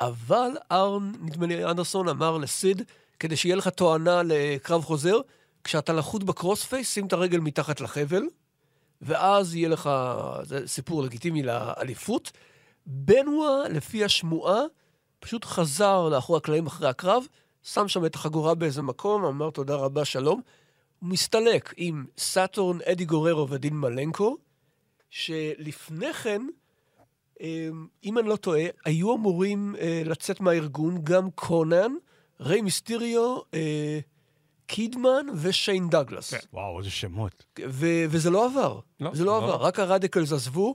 [0.00, 2.82] אבל ארן, נדמה לי אנדרסון, אמר לסיד,
[3.20, 5.16] כדי שיהיה לך תואנה לקרב חוזר,
[5.64, 8.22] כשאתה לכוד ב crossface, שים את הרגל מתחת לחבל,
[9.02, 9.90] ואז יהיה לך,
[10.42, 12.32] זה סיפור לגיטימי לאליפות.
[12.86, 14.60] בנואה, לפי השמועה,
[15.20, 17.24] פשוט חזר לאחורי הקלעים אחרי הקרב,
[17.62, 20.40] שם שם את החגורה באיזה מקום, אמר תודה רבה, שלום.
[21.00, 24.36] הוא מסתלק עם סאטורן, אדי גוררו ודין מלנקו,
[25.10, 26.42] שלפני כן,
[27.40, 27.68] אה,
[28.04, 31.92] אם אני לא טועה, היו אמורים אה, לצאת מהארגון גם קונן,
[32.40, 33.98] ריי מיסטיריו, אה,
[34.66, 36.34] קידמן ושיין דגלס.
[36.34, 36.38] כן.
[36.52, 37.44] וואו, איזה שמות.
[37.68, 38.80] ו- וזה לא עבר.
[39.00, 39.56] לא, זה לא לא עבר.
[39.56, 40.74] רק הרדיקלס עזבו.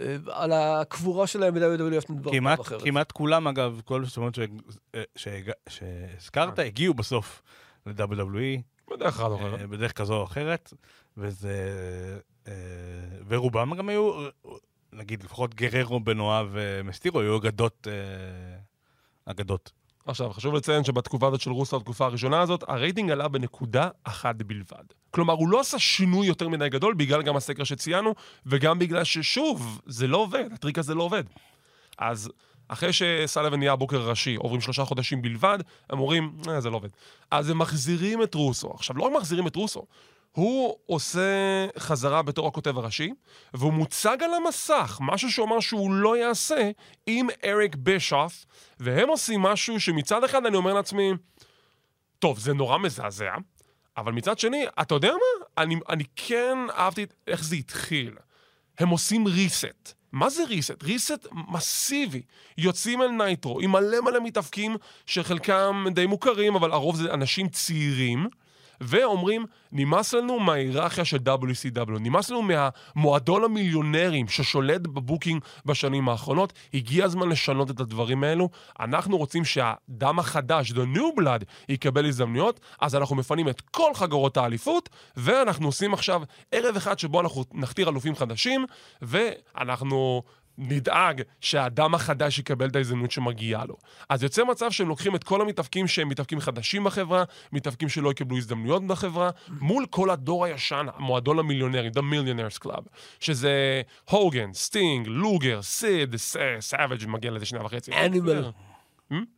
[0.00, 2.82] אה, על הקבורה שלהם ב-WWF נדבר כמעט, אחרת.
[2.82, 4.38] כמעט כולם, אגב, כל השמות
[5.66, 7.42] שהזכרת, הגיעו בסוף
[7.86, 9.60] ל-WWE, בדרך כלל אחרת.
[9.60, 10.72] אה, בדרך כזו או אחרת,
[11.16, 11.52] וזה...
[12.48, 12.52] אה,
[13.28, 14.28] ורובם גם היו,
[14.92, 18.58] נגיד, לפחות גררו, בנועה ומסטירו, היו אגדות, אה,
[19.24, 19.72] אגדות.
[20.06, 24.84] עכשיו, חשוב לציין שבתקופה הזאת של רוסיה, התקופה הראשונה הזאת, הרייטינג עלה בנקודה אחת בלבד.
[25.10, 28.14] כלומר, הוא לא עשה שינוי יותר מדי גדול, בגלל גם הסקר שציינו,
[28.46, 31.24] וגם בגלל ששוב, זה לא עובד, הטריק הזה לא עובד.
[31.98, 32.30] אז
[32.68, 35.58] אחרי שסלוון נהיה הבוקר הראשי, עוברים שלושה חודשים בלבד,
[35.90, 36.88] הם אומרים, אה, זה לא עובד.
[37.30, 38.70] אז הם מחזירים את רוסו.
[38.70, 39.86] עכשיו, לא רק מחזירים את רוסו,
[40.32, 43.10] הוא עושה חזרה בתור הכותב הראשי,
[43.54, 46.70] והוא מוצג על המסך, משהו שהוא אמר שהוא לא יעשה,
[47.06, 48.46] עם אריק בישוף,
[48.80, 51.10] והם עושים משהו שמצד אחד אני אומר לעצמי,
[52.18, 53.34] טוב, זה נורא מזעזע,
[53.96, 55.62] אבל מצד שני, אתה יודע מה?
[55.62, 58.14] אני, אני כן אהבתי איך זה התחיל.
[58.78, 59.92] הם עושים reset.
[60.12, 60.84] מה זה reset?
[60.84, 62.22] reset מסיבי.
[62.58, 64.76] יוצאים אל נייטרו עם מלא מלא מתאבקים
[65.06, 68.28] שחלקם די מוכרים, אבל הרוב זה אנשים צעירים.
[68.82, 76.52] ואומרים, נמאס לנו מההיררכיה של WCW, נמאס לנו מהמועדון המיליונרים ששולט ב booking בשנים האחרונות,
[76.74, 78.48] הגיע הזמן לשנות את הדברים האלו.
[78.80, 84.36] אנחנו רוצים שהדם החדש, The New Blood, יקבל הזדמנויות, אז אנחנו מפנים את כל חגורות
[84.36, 86.22] האליפות, ואנחנו עושים עכשיו
[86.52, 88.66] ערב אחד שבו אנחנו נכתיר אלופים חדשים,
[89.02, 90.22] ואנחנו...
[90.68, 93.76] נדאג שהדם החדש יקבל את ההזדמנות שמגיעה לו.
[94.08, 98.36] אז יוצא מצב שהם לוקחים את כל המתאבקים שהם מתאבקים חדשים בחברה, מתאבקים שלא יקבלו
[98.36, 102.82] הזדמנויות בחברה, מול כל הדור הישן, המועדון המיליונרים, The Millionaires Club,
[103.20, 106.16] שזה הוגן, סטינג, לוגר, סיד,
[106.60, 107.92] סאביג' מגיע לזה שנייה וחצי.
[107.92, 108.50] אנימל.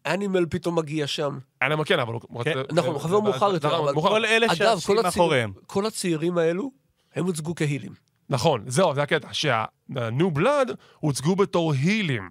[0.06, 1.38] אנימל פתאום מגיע שם.
[1.62, 2.44] אנימל כן, אבל הוא...
[2.44, 4.08] כן, נכון, חבר מאוחר יותר, אבל- מאוחר.
[4.08, 5.52] כל אלה אגב, שעושים מאחוריהם.
[5.66, 6.70] כל הצעירים האלו,
[7.14, 7.92] הם הוצגו כהילים.
[8.30, 12.30] נכון, זהו, זה הקטע, שה-New Blood הוצגו בתור הילים.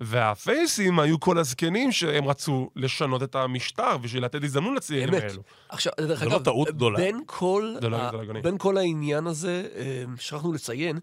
[0.00, 5.22] והפייסים היו כל הזקנים שהם רצו לשנות את המשטר בשביל לתת הזדמנות לצעירים אמת.
[5.22, 5.42] האלו.
[5.68, 6.98] עכשיו, דרך זו אגב, לא טעות גדולה.
[6.98, 8.40] בין כל, לא- ה- לא הגיוני.
[8.42, 10.98] בין כל העניין הזה, אה, שכחנו לציין,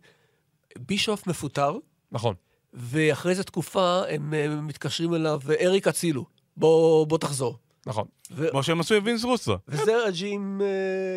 [0.79, 1.77] בישוף מפוטר,
[2.11, 2.35] נכון.
[2.73, 6.25] ואחרי איזו תקופה הם אה, מתקשרים אליו, אריק אצילו,
[6.57, 7.57] בוא, בוא תחזור.
[7.85, 8.05] נכון.
[8.31, 9.57] ו- כמו שהם עשו עם וינס רוסו.
[9.67, 10.67] וזה הג'ים אה,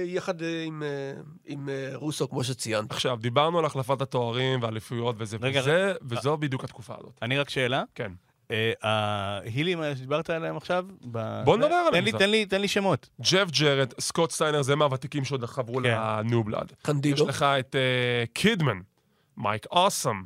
[0.07, 2.91] יחד אה, עם, אה, עם רוסו, כמו שציינת.
[2.93, 7.19] עכשיו, דיברנו על החלפת התוארים והאליפויות וזה, רגע, וזה, וזו בדיוק התקופה הזאת.
[7.23, 7.83] אני רק שאלה.
[7.95, 8.13] כן.
[8.83, 10.87] ההילים האלה שדיברת עליהם עכשיו?
[11.45, 13.09] בוא נדבר עליהם תן לי- שמות.
[13.21, 15.83] ג'ף ג'רד, סקוט סטיינר, זה מהוותיקים שעוד חברו כן.
[15.83, 16.71] לניו בלאד.
[16.71, 17.27] יש קנדידו.
[17.29, 17.77] לך את
[18.33, 18.81] קידמן,
[19.37, 20.23] מייק אוסם,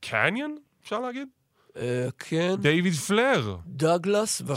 [0.00, 1.28] קניון, אפשר להגיד?
[1.76, 4.54] אה, כן, דייוויד פלר, דאגלס, דג-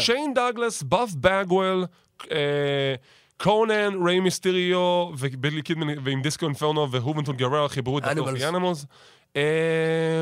[0.00, 1.86] שיין דאגלס, באף בגוול,
[2.30, 2.94] אה,
[3.36, 4.78] קונן, ריי מיסטריו,
[5.18, 8.08] ובילי קידמן, ועם דיסקו אינפרנו והובנטון גררה חיברו את Animals.
[8.22, 8.86] הפילפי אנימלס.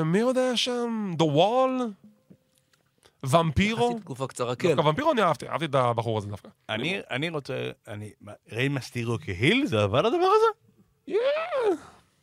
[0.04, 1.12] מי עוד היה שם?
[1.18, 1.82] The Wall?
[3.26, 3.84] ומפירו?
[3.90, 4.74] יחסית תקופה קצרה, כן.
[4.74, 6.48] דווקא ומפירו אני אהבתי, אהבתי את הבחור הזה דווקא.
[6.68, 7.54] אני אני רוצה...
[7.88, 8.10] אני...
[8.52, 9.66] ריי מסטירו כהיל?
[9.66, 10.46] זה עבד הדבר הזה?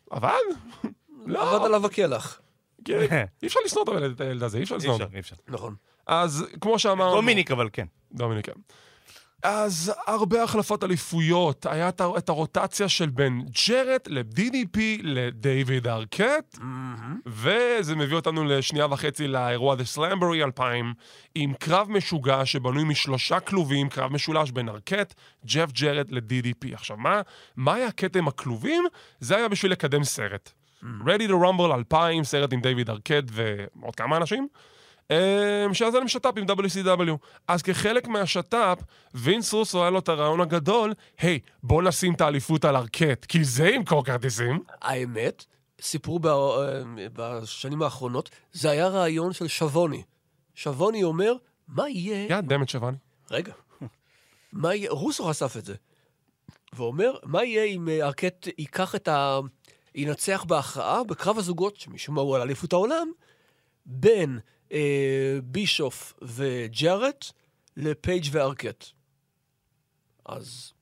[0.10, 0.32] עבד?
[1.26, 1.56] לא.
[1.56, 2.40] עבד עליו הקלח.
[2.86, 5.16] כן, אי אפשר לשנוא את הילד הזה, אי אפשר אי לשנוא אפשר, אותו.
[5.16, 5.36] אי אפשר.
[5.48, 5.76] נכון.
[6.08, 7.16] אז כמו שאמרנו...
[7.16, 7.86] דומיניק אבל כן.
[8.12, 8.52] דומיניק, כן.
[9.44, 16.58] אז הרבה החלפות אליפויות, היה את, הרוטציה של בין ג'רט ל-DDP לדייוויד ארקט,
[17.26, 20.94] וזה מביא אותנו לשנייה וחצי לאירוע The Slambury 2000,
[21.36, 25.14] עם קרב משוגע שבנוי משלושה כלובים, קרב משולש בין ארקט,
[25.46, 26.74] ג'ף ג'רט ל-DDP.
[26.74, 27.22] עכשיו, מה,
[27.56, 28.84] מה היה הקטע עם הכלובים?
[29.20, 30.52] זה היה בשביל לקדם סרט.
[30.84, 34.48] Ready to Rumble 2000, סרט עם דיוויד ארקט ועוד כמה אנשים.
[35.12, 37.18] אמ, שאז היה להם שת"פ עם WCW.
[37.48, 38.78] אז כחלק מהשת"פ,
[39.14, 43.44] וינס רוסו היה לו את הרעיון הגדול, היי, בוא נשים את האליפות על ארקט, כי
[43.44, 44.60] זה ימכור כרטיסים.
[44.82, 45.46] האמת,
[45.82, 46.82] סיפרו ב- אה,
[47.14, 50.04] בשנים האחרונות, זה היה רעיון של שבוני.
[50.56, 51.34] שבוני אומר,
[51.68, 52.26] מה יהיה...
[52.30, 52.98] יא דמת שבני.
[53.32, 53.54] רגע.
[54.54, 54.92] מה יהיה...
[54.92, 55.76] רוסו חשף את זה.
[56.74, 59.40] ואומר, מה יהיה אם אה, ארקט ייקח את ה...
[59.96, 63.12] ינצח בהכרעה בקרב הזוגות, שמשום מה הוא על אליפות העולם,
[63.86, 64.40] בין
[64.72, 67.26] אה, בישוף וג'ארט
[67.78, 68.86] לפייג' וארקט.
[70.26, 70.74] אז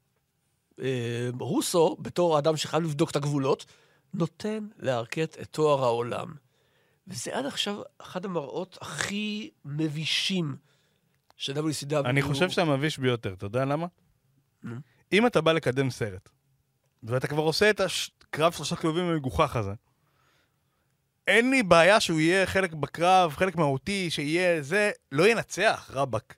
[0.81, 3.65] אה, רוסו, בתור האדם שחייב לבדוק את הגבולות,
[4.13, 6.33] נותן לארקט את תואר העולם.
[7.07, 10.55] וזה עד עכשיו אחד המראות הכי מבישים
[11.35, 12.05] של WCW.
[12.05, 13.87] אני חושב שאתה מביש ביותר, אתה יודע למה?
[15.13, 16.29] אם אתה בא לקדם סרט,
[17.03, 17.81] ואתה כבר עושה את
[18.33, 19.73] הקרב שלושה כלובים המגוחך הזה,
[21.27, 26.35] אין לי בעיה שהוא יהיה חלק בקרב, חלק מהותי, שיהיה זה, לא ינצח, רבאק.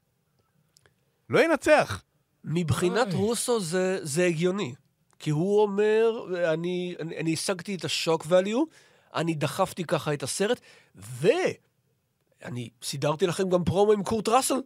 [1.30, 2.04] לא ינצח.
[2.44, 3.16] מבחינת אוי.
[3.16, 4.74] רוסו זה, זה הגיוני.
[5.20, 6.12] כי הוא אומר,
[6.54, 8.76] אני, אני, אני השגתי את השוק value,
[9.14, 10.60] אני דחפתי ככה את הסרט,
[10.96, 14.62] ואני סידרתי לכם גם פרומו עם קורט ראסל.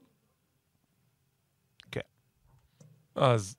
[3.15, 3.55] אז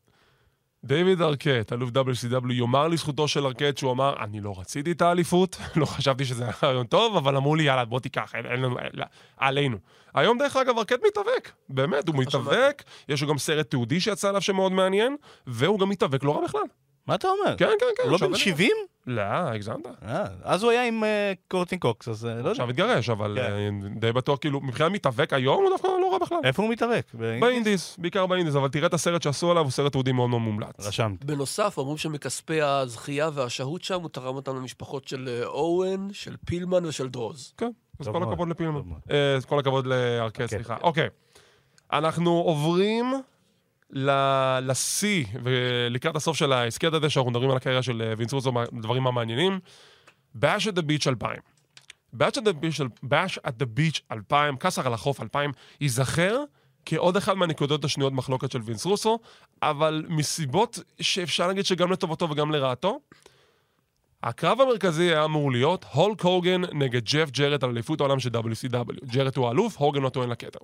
[0.85, 5.57] דיוויד ארקט, אלוף WCW, יאמר לזכותו של ארקט שהוא אמר, אני לא רציתי את האליפות,
[5.77, 8.73] לא חשבתי שזה היה רעיון טוב, אבל אמרו לי, יאללה, בוא תיקח, אין, אין אין,
[8.93, 9.05] לא,
[9.37, 9.79] עלינו.
[10.15, 14.41] היום, דרך אגב, ארקט מתאבק, באמת, הוא מתאבק, יש לו גם סרט תיעודי שיצא עליו
[14.41, 15.17] שמאוד מעניין,
[15.47, 16.63] והוא גם מתאבק לא רע בכלל.
[17.07, 17.57] מה אתה אומר?
[17.57, 18.03] כן, כן, כן.
[18.03, 18.39] הוא לא בן לראות.
[18.39, 18.71] 70?
[19.07, 19.87] לא, הגזמת.
[20.03, 22.51] אה, אז הוא היה עם אה, קורטין קוקס, אז אה, לא יודע.
[22.51, 23.75] עכשיו התגרש, אבל כן.
[24.01, 26.39] די בטוח, כאילו, מבחינת מתאבק היום, הוא דווקא לא רע בכלל.
[26.45, 27.07] איפה הוא מתאבק?
[27.15, 30.87] באינדיס, בעיקר באינדיס, אבל תראה את הסרט שעשו עליו, הוא סרט תיעודי מאוד מאוד מומלץ.
[30.87, 31.27] רשמתי.
[31.27, 37.09] בנוסף, אומרים שמכספי הזכייה והשהות שם, הוא תרם אותם למשפחות של אורן, של פילמן ושל
[37.09, 37.53] דרוז.
[37.57, 37.71] כן,
[38.01, 38.81] אז כל הכבוד לפילמן.
[39.47, 40.47] כל הכבוד לארקד.
[40.47, 40.77] סליחה.
[40.83, 41.09] אוקיי.
[41.93, 43.13] אנחנו עוברים
[44.63, 49.61] לשיא, ולקראת הסוף של ההסכת הזה, שאנחנו מדברים על הקריירה של וינס רוסו, הדברים המעניינים.
[50.37, 51.41] At the Beach 2000.
[52.13, 56.45] Bash at the Beach, Bash at the Beach 2000, קסר על החוף 2000, ייזכר
[56.87, 59.19] כעוד אחד מהנקודות השנויות מחלוקת של וינס רוסו,
[59.63, 63.01] אבל מסיבות שאפשר להגיד שגם לטובתו וגם לרעתו,
[64.23, 69.07] הקרב המרכזי היה אמור להיות הולק הוגן נגד ג'ף ג'רט על אליפות העולם של WCW.
[69.13, 70.59] ג'רט הוא האלוף, הוגן לא טוען לכתר.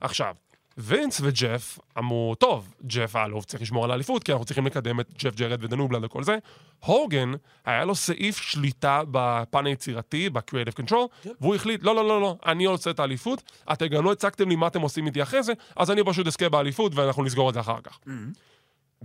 [0.00, 0.34] עכשיו,
[0.78, 5.12] וינס וג'ף אמרו, טוב, ג'ף האלוף צריך לשמור על האליפות, כי אנחנו צריכים לקדם את
[5.18, 6.38] ג'ף ג'רט ודנובלד וכל זה.
[6.84, 7.32] הוגן,
[7.64, 12.66] היה לו סעיף שליטה בפן היצירתי, ב-Creative Control, והוא החליט, לא, לא, לא, לא, אני
[12.66, 15.90] רוצה את האליפות, אתם גם לא הצגתם לי מה אתם עושים איתי אחרי זה, אז
[15.90, 17.98] אני פשוט אזכה באליפות ואנחנו נסגור את זה אחר כך.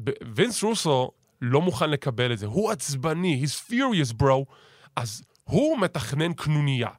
[0.04, 1.12] ב- וינס רוסו
[1.42, 2.46] לא מוכן לקבל את זה.
[2.46, 4.54] הוא עצבני, he's furious bro.
[4.96, 6.90] אז הוא מתכנן קנוניה.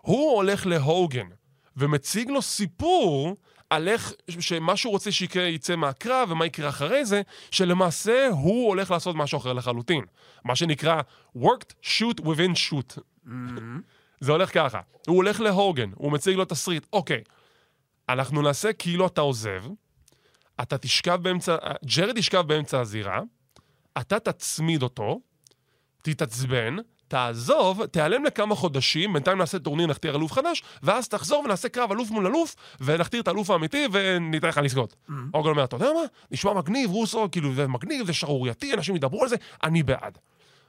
[0.00, 1.26] הוא הולך להוגן
[1.76, 3.36] ומציג לו סיפור
[3.70, 8.90] על איך, שמה שהוא רוצה שיקרה יצא מהקרב ומה יקרה אחרי זה, שלמעשה הוא הולך
[8.90, 10.04] לעשות משהו אחר לחלוטין.
[10.44, 11.00] מה שנקרא
[11.38, 13.00] worked shoot within shoot.
[14.20, 17.22] זה הולך ככה, הוא הולך להוגן, הוא מציג לו תסריט, אוקיי,
[18.08, 19.64] אנחנו נעשה כאילו אתה עוזב,
[20.62, 21.56] אתה תשכב באמצע,
[21.96, 23.20] ג'רד ישכב באמצע הזירה,
[24.00, 25.20] אתה תצמיד אותו,
[26.02, 26.76] תתעצבן,
[27.08, 32.10] תעזוב, תיעלם לכמה חודשים, בינתיים נעשה טורניר, נכתיר אלוף חדש, ואז תחזור ונעשה קרב אלוף
[32.10, 34.96] מול אלוף, ונכתיר את האלוף האמיתי, וניתן לך לזכות.
[35.32, 36.00] הוגן אומר, אתה יודע מה?
[36.30, 40.18] נשמע מגניב, רוסו, כאילו, זה מגניב, זה שערורייתי, אנשים ידברו על זה, אני בעד.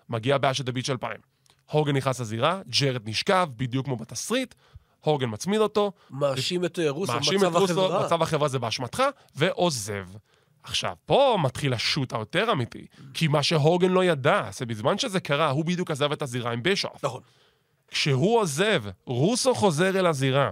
[0.10, 1.18] מגיע Bash at the Beach 2000.
[1.72, 4.56] הוגן נכנס לזירה, ג'רד נשכב, בדיוק כמו בתסריט,
[5.00, 8.06] הוגן מצמיד אותו, מאשים את אה, רוסו, מאשים מצב את רוסו, החברה.
[8.06, 9.04] מצב החברה זה באשמתך,
[9.36, 10.06] ועוזב.
[10.66, 15.50] עכשיו, פה מתחיל השוט היותר אמיתי, כי מה שהוגן לא ידע, זה בזמן שזה קרה,
[15.50, 17.06] הוא בדיוק עזב את הזירה עם בישוף.
[17.06, 17.22] נכון.
[17.88, 20.52] כשהוא עוזב, רוסו חוזר אל הזירה,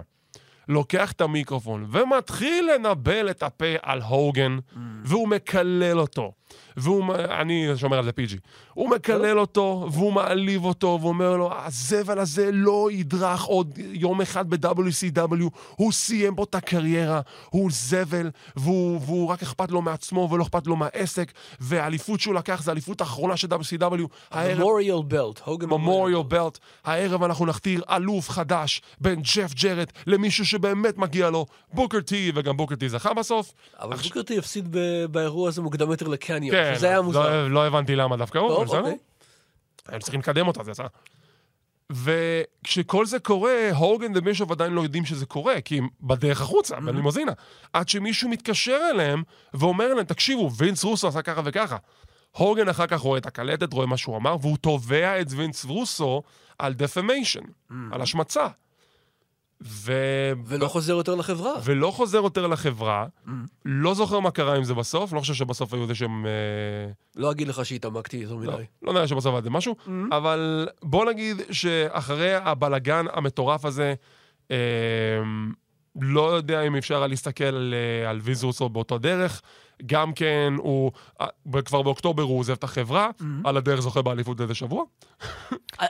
[0.68, 4.58] לוקח את המיקרופון ומתחיל לנבל את הפה על הוגן,
[5.04, 6.32] והוא מקלל אותו.
[6.76, 8.36] והוא, אני שומר על זה פיג'י.
[8.74, 14.50] הוא מקלל אותו, והוא מעליב אותו, ואומר לו, הזבל הזה לא ידרך עוד יום אחד
[14.50, 15.44] ב-WCW,
[15.76, 17.20] הוא סיים פה את הקריירה,
[17.50, 22.62] הוא זבל, והוא, והוא רק אכפת לו מעצמו ולא אכפת לו מהעסק, והאליפות שהוא לקח
[22.62, 24.06] זה האליפות האחרונה של WCW.
[24.30, 26.58] הערב ממוריאל בלט, הוגן ממוריאל בלט.
[26.84, 32.56] הערב אנחנו נכתיר אלוף חדש בין ג'ף ג'רד למישהו שבאמת מגיע לו, בוקר טי, וגם
[32.56, 33.52] בוקר טי זכה בסוף.
[33.80, 37.30] אבל בוקרטי הפסיד ב- באירוע הזה מוקדם יותר לקניון, כן, שזה היה מוזר.
[37.30, 38.78] לא, לא הבנתי למה דווקא הוא, אבל בסדר.
[38.78, 38.98] אוקיי.
[39.88, 40.86] הם צריכים לקדם אותה, זה יצא.
[41.90, 47.32] וכשכל זה קורה, הוגן ובישוף עדיין לא יודעים שזה קורה, כי הם בדרך החוצה, בלימוזינה.
[47.72, 49.22] עד שמישהו מתקשר אליהם
[49.54, 51.76] ואומר להם, תקשיבו, וינס רוסו עשה ככה וככה.
[52.30, 56.22] הוגן אחר כך רואה את הקלטת, רואה מה שהוא אמר, והוא תובע את וינס רוסו
[56.58, 57.44] על דפמיישן,
[57.92, 58.46] על השמצה.
[59.66, 59.92] ו...
[60.46, 61.52] ולא חוזר יותר לחברה.
[61.64, 63.06] ולא חוזר יותר לחברה,
[63.64, 66.26] לא זוכר מה קרה עם זה בסוף, לא חושב שבסוף היו איזה שהם...
[66.26, 66.30] אה,
[67.16, 68.64] לא אגיד לך שהתעמקתי יותר לא, מדי.
[68.82, 69.76] לא נראה שבסוף היה זה משהו,
[70.12, 73.94] אבל בוא נגיד שאחרי הבלגן המטורף הזה,
[74.50, 74.56] אה,
[76.00, 79.42] לא יודע אם אפשר היה להסתכל על, אה, על ויזרוסו באותו דרך.
[79.86, 83.10] גם כן, הוא אה, כבר באוקטובר הוא עוזב את החברה,
[83.44, 84.84] על הדרך זוכה באליפות איזה שבוע.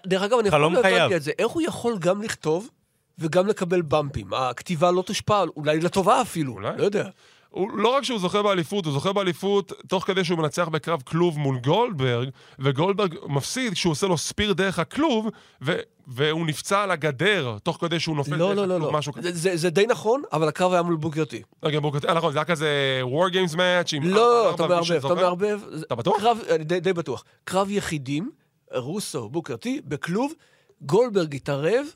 [0.07, 0.99] דרך אגב, אני חלום לא חייו.
[0.99, 1.33] הבנתי את זה.
[1.39, 2.71] איך הוא יכול גם לכתוב
[3.19, 4.35] וגם לקבל במפים?
[4.35, 6.53] הכתיבה לא תושפע, אולי לטובה אפילו.
[6.53, 6.71] אולי.
[6.79, 7.09] לא יודע.
[7.51, 11.39] הוא, לא רק שהוא זוכה באליפות, הוא זוכה באליפות תוך כדי שהוא מנצח בקרב כלוב
[11.39, 15.29] מול גולדברג, וגולדברג מפסיד כשהוא עושה לו ספיר דרך הכלוב,
[15.63, 18.99] ו, והוא נפצע על הגדר, תוך כדי שהוא נופל לא, דרך לא, לא, הכלוב, לא.
[18.99, 19.33] משהו כזה.
[19.33, 21.43] זה- זה- די נכון, אבל הקרב היה מול בוקרטי.
[21.63, 24.03] רגע, בואו כותב, נכון, זה היה כזה War Games Match עם...
[24.03, 25.15] לא, אתה מערבב, אתה.
[25.15, 25.61] מערבב.
[25.87, 26.21] אתה בטוח?
[26.21, 27.25] קרב, אני די, די בטוח.
[27.45, 28.31] קרב יחידים,
[28.75, 30.33] רוסו, בוקרטי, בכלוב,
[30.81, 31.87] גולדברג התערב,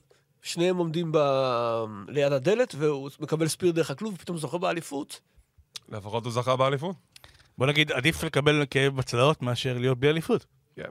[0.48, 1.18] שניהם עומדים ב...
[2.08, 5.20] ליד הדלת, והוא מקבל ספיר דרך הכלוב, ופתאום זוכה באליפות.
[5.88, 6.96] לפחות הוא זכה באליפות.
[7.58, 10.46] בוא נגיד, עדיף לקבל כאב בצלעות מאשר להיות בלי אליפות.
[10.76, 10.88] כן.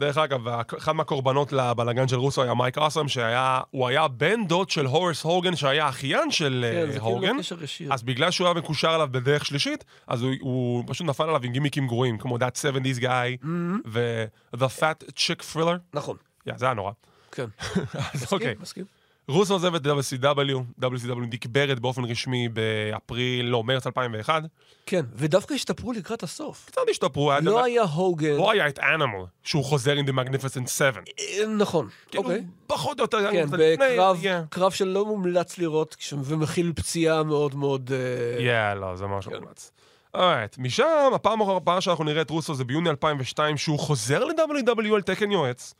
[0.00, 0.48] דרך אגב,
[0.78, 5.22] אחד מהקורבנות לבלגן של רוסו היה מייק אוסם, שהיה, הוא היה בן דוד של הורס
[5.22, 7.26] הוגן, שהיה אחיין של כן, אה, זה הוגן.
[7.26, 7.94] כאילו קשר ישיר.
[7.94, 11.52] אז בגלל שהוא היה מקושר אליו בדרך שלישית, אז הוא, הוא פשוט נפל עליו עם
[11.52, 13.46] גימיקים גרועים, כמו That 70's Guy,
[13.86, 15.78] ו-The Fat Chick Thriller.
[15.94, 16.16] נכון,
[16.46, 16.92] יא, זה היה נורא.
[17.36, 17.46] כן.
[18.14, 18.36] אז אוקיי.
[18.36, 18.84] מסכים, מסכים.
[19.28, 24.42] רוסו עוזב את WCW, WCW נקברת באופן רשמי באפריל, לא, מרץ 2001.
[24.86, 26.66] כן, ודווקא השתפרו לקראת הסוף.
[26.66, 28.36] קצת השתפרו, לא דבר- היה הוגן.
[28.36, 31.00] לא היה את אנימל, שהוא חוזר עם The Magnificent 7.
[31.18, 32.44] אה, נכון, כאילו, אוקיי.
[32.66, 34.16] פחות או יותר, כן, בקרב.
[34.50, 37.90] קרב שלא מומלץ לראות, ומכיל פציעה מאוד מאוד...
[38.38, 39.34] אה, יה, לא, זה ממש כן.
[39.36, 39.70] מומלץ.
[40.14, 45.02] אורייט, משם, הפעם הבאה שאנחנו נראה את רוסו זה ביוני 2002, שהוא חוזר ל-WW על
[45.02, 45.74] תקן יועץ,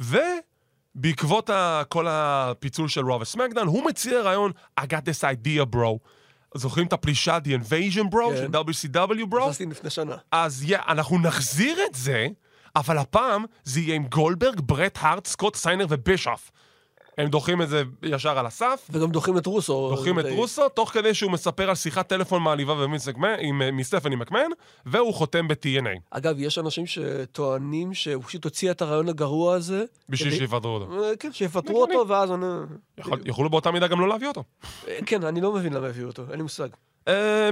[0.00, 0.57] ובעקבות
[1.50, 5.98] ה- כל הפיצול של רוב וסמקדאון, הוא מציע רעיון, I got this idea, bro.
[6.54, 8.36] זוכרים את הפלישה, The Invasion, bro, כן.
[8.36, 8.46] של
[8.96, 9.38] WCW, bro?
[9.42, 10.16] נכנסתי לפני שנה.
[10.32, 12.26] אז יא, אנחנו נחזיר את זה,
[12.76, 16.50] אבל הפעם זה יהיה עם גולדברג, ברט הארט, סקוט סיינר ובישוף.
[17.18, 19.88] הם דוחים את זה ישר על הסף, וגם דוחים את רוסו.
[19.96, 22.74] דוחים את די- רוסו, תוך כדי שהוא מספר על שיחת טלפון מעליבה
[23.38, 24.48] עם, אה, מסטפני מקמן,
[24.86, 29.84] והוא חותם ב-TNA, אגב, יש אנשים שטוענים שהוא פשוט הוציא את הרעיון הגרוע הזה.
[30.08, 31.04] בשביל כדי- שיפטרו אותו.
[31.04, 32.46] אה, כן, שיפטרו אותו, ואז אני...
[32.98, 34.44] יכול- יכולו באותה מידה גם לא להביא אותו.
[34.88, 36.68] אה, כן, אני לא מבין למה הביאו אותו, אין לי מושג.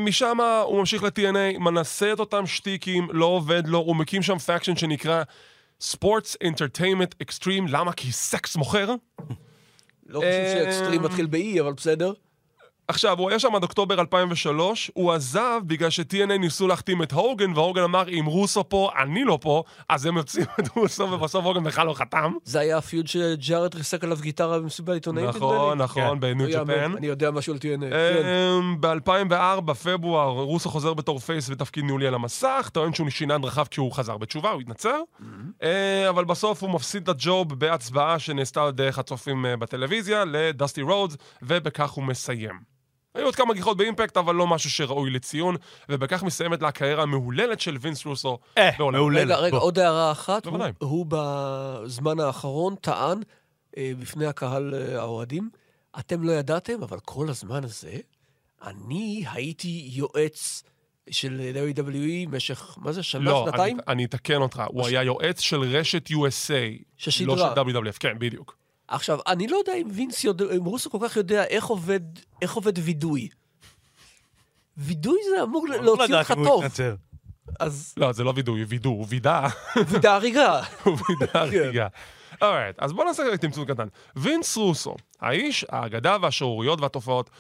[0.01, 4.77] משם הוא ממשיך ל-TNA, מנסה את אותם שטיקים, לא עובד לו, הוא מקים שם faction
[4.77, 5.23] שנקרא
[5.83, 7.93] Sports Entertainment Extreme, למה?
[7.93, 8.95] כי סקס מוכר.
[10.09, 12.13] לא חושב שאקסטרים מתחיל ב-E, אבל בסדר.
[12.89, 17.53] עכשיו, הוא היה שם עד אוקטובר 2003, הוא עזב בגלל ש-TNA ניסו להחתים את הוגן,
[17.55, 21.65] והוגן אמר, אם רוסו פה, אני לא פה, אז הם מוציאים את רוסו, ובסוף הוגן
[21.65, 22.33] בכלל לא חתם.
[22.45, 26.21] זה היה ה feud שג'ארד ריסק עליו גיטרה במסיבת עיתונאים, נכון, נכון, כן.
[26.21, 26.97] ב New Japan.
[26.97, 27.95] אני יודע משהו על TNA.
[27.95, 28.81] אה, כן.
[28.81, 33.81] ב-2004, פברואר, רוסו חוזר בתור face בתפקיד ניהולי על המסך, טוען שהוא שינה דרכיו כי
[33.81, 35.01] הוא חזר בתשובה, הוא התנצר.
[35.63, 40.83] אה, אבל בסוף הוא מפסיד את ה job בהצבעה שנעשתה דרך הצופים אה, בטלוויזיה לדסטי
[40.83, 42.76] רודס, ובכך הוא מסיים.
[43.17, 45.57] היו עוד כמה גיחות באימפקט, אבל לא משהו שראוי לציון,
[45.89, 48.39] ובכך מסיימת לה הקריירה המהוללת של וינס רוסו.
[48.59, 48.71] אה.
[48.79, 49.21] מעולה.
[49.21, 49.65] רגע, רגע, בוא.
[49.65, 50.45] עוד הערה אחת.
[50.45, 50.73] הוא, בוודאי.
[50.79, 53.19] הוא בזמן האחרון טען
[53.77, 55.51] אה, בפני הקהל אה, האוהדים,
[55.99, 57.97] אתם לא ידעתם, אבל כל הזמן הזה,
[58.63, 60.63] אני הייתי יועץ
[61.11, 61.41] של
[61.75, 63.77] WWE במשך, מה זה, שנה, לא, שנתיים?
[63.77, 66.83] אני, אני אתקן אותך, הוא היה יועץ של רשת USA.
[66.97, 67.37] ששידרה.
[67.37, 68.57] לא של WWF, כן, בדיוק.
[68.89, 72.01] עכשיו, אני לא יודע אם וינס יודע, אם רוסו כל כך יודע איך עובד,
[72.43, 73.29] איך עובד וידוי.
[74.77, 76.65] וידוי זה אמור לא להוציא אותך טוב.
[77.61, 79.47] אז לא, זה לא וידוי, וידוא, הוא וידא.
[79.89, 80.63] וידא הריגה.
[80.85, 81.87] הוא וידא רגע.
[82.43, 83.87] אורייט, אז בוא נעשה תמצות קטן.
[84.17, 87.31] וינס רוסו, האיש, האגדה והשערוריות והתופעות,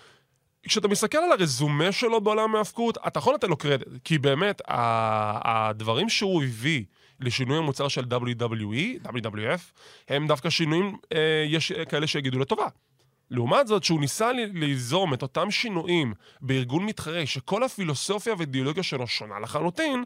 [0.62, 3.88] כשאתה מסתכל על הרזומה שלו בעולם ההאבקות, אתה יכול לתת לו קרדיט.
[4.04, 6.84] כי באמת, ה- הדברים שהוא הביא
[7.20, 9.60] לשינוי המוצר של WWE, WWF,
[10.08, 12.66] הם דווקא שינויים, אה, יש כאלה שיגידו לטובה.
[13.30, 19.40] לעומת זאת, שהוא ניסה ליזום את אותם שינויים בארגון מתחרה, שכל הפילוסופיה והאידיאולוגיה שלו שונה
[19.40, 20.04] לחלוטין,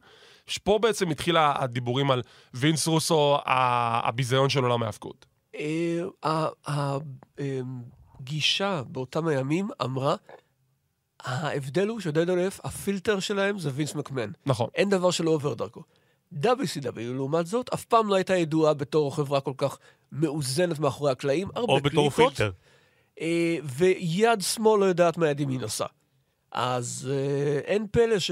[0.65, 2.23] פה בעצם התחילה הדיבורים על
[2.55, 5.27] וינס רוסו, הביזיון של עולם ההאבקות.
[5.55, 6.99] אה, ה-
[8.21, 10.17] הגישה באותם הימים אמרה,
[11.21, 14.31] ההבדל הוא ש-WWF, הפילטר שלהם זה וינס מקמן.
[14.47, 14.69] נכון.
[14.75, 15.83] אין דבר שלא עובר דרכו.
[16.35, 19.79] WCW, לעומת זאת, אף פעם לא הייתה ידועה בתור חברה כל כך
[20.13, 21.49] מאוזנת מאחורי הקלעים.
[21.55, 22.51] הרבה או בתור פילטר.
[23.21, 25.87] אה, ויד שמאל לא יודעת מה יד ימין עושה.
[26.53, 28.31] אז אה, אין פלא ש...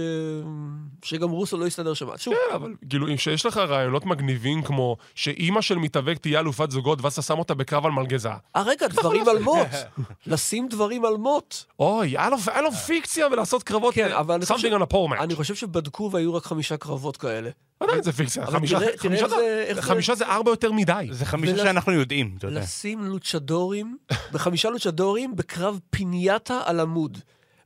[1.05, 2.07] שגם רוסו לא יסתדר שם.
[2.17, 7.03] שוב, כן, אבל כאילו, כשיש לך רעיונות מגניבים כמו שאימא של מתאבק תהיה אלופת זוגות
[7.03, 8.29] ואז אתה שם אותה בקרב על מלגזה.
[8.57, 9.67] אה, רגע, דברים על מוט.
[10.27, 11.55] לשים דברים על מוט.
[11.81, 12.31] אוי, היה
[12.63, 15.23] לו, פיקציה ולעשות קרבות, כן, אבל אני חושב- something on a pole match.
[15.23, 17.51] אני חושב שבדקו והיו רק חמישה קרבות כאלה.
[17.81, 21.09] עדיין זה פיקציה, חמישה- זה- ארבע יותר מדי.
[21.11, 22.61] זה חמישה שאנחנו יודעים, אתה יודע.
[22.61, 23.97] לשים לוצ'דורים,
[24.33, 27.19] בחמישה לוצ'דורים, בקרב פיניאטה על עמוד.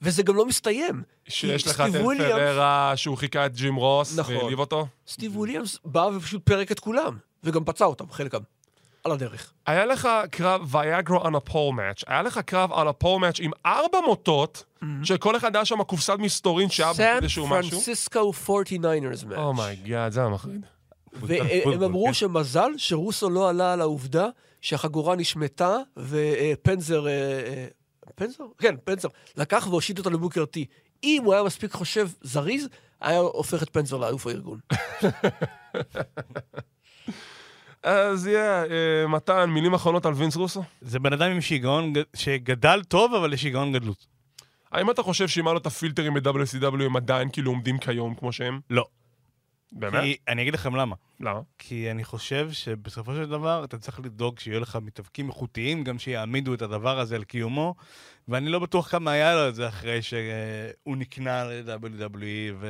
[0.03, 1.03] וזה גם לא מסתיים.
[1.28, 4.36] שיש לך את סטיב וויליאמס- פררה שהוא חיקה את ג'ים רוס נכון.
[4.36, 4.86] והעליב אותו.
[5.09, 8.38] סטיב וויליאמס בא ופשוט פירק את כולם, וגם פצע אותם, חלקם,
[9.05, 9.53] על הדרך.
[9.66, 13.38] היה לך קרב ויאגרה on a pole match, היה לך קרב on a pole match
[13.40, 14.64] עם ארבע מוטות,
[15.05, 17.70] שכל אחד היה שם קופסת מסתורין שהיה שם באיזשהו משהו.
[17.70, 19.38] Oh פרנסיסקו 49ers match.
[19.38, 20.66] Oh my God, זה היה מחריד.
[21.12, 22.12] והם אמרו כן.
[22.14, 24.26] שמזל שרוסו לא עלה על העובדה
[24.61, 27.05] שהחגורה נשמטה, ופנזר...
[28.14, 28.44] פנזר?
[28.58, 29.08] כן, פנזר.
[29.36, 30.66] לקח והושיט אותה לבוקר טי.
[31.04, 32.68] אם הוא היה מספיק חושב זריז,
[33.00, 34.58] היה הופך את פנזר לאלוף הארגון.
[37.82, 40.62] אז יהיה, אה, מתן, מילים אחרונות על וינס רוסו?
[40.80, 44.06] זה בן אדם עם שיגעון, שגדל טוב, אבל לשיגעון גדלות.
[44.72, 48.32] האם אתה חושב שאם היה לו את הפילטרים ב-WCW הם עדיין כאילו עומדים כיום כמו
[48.32, 48.60] שהם?
[48.70, 48.86] לא.
[49.73, 50.03] באמת?
[50.03, 50.97] כי, אני אגיד לכם למה.
[51.20, 51.41] למה?
[51.59, 56.55] כי אני חושב שבסופו של דבר אתה צריך לדאוג שיהיו לך מתאבקים איכותיים, גם שיעמידו
[56.55, 57.75] את הדבר הזה על קיומו,
[58.29, 62.66] ואני לא בטוח כמה היה לו את זה אחרי שהוא נקנה ל-WWE, ו...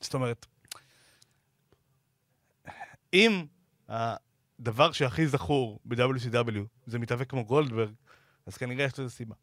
[0.00, 0.46] זאת אומרת,
[3.12, 3.44] אם
[3.88, 7.92] הדבר שהכי זכור ב-WCW זה מתאבק כמו גולדברג,
[8.46, 9.34] אז כנראה יש לזה סיבה.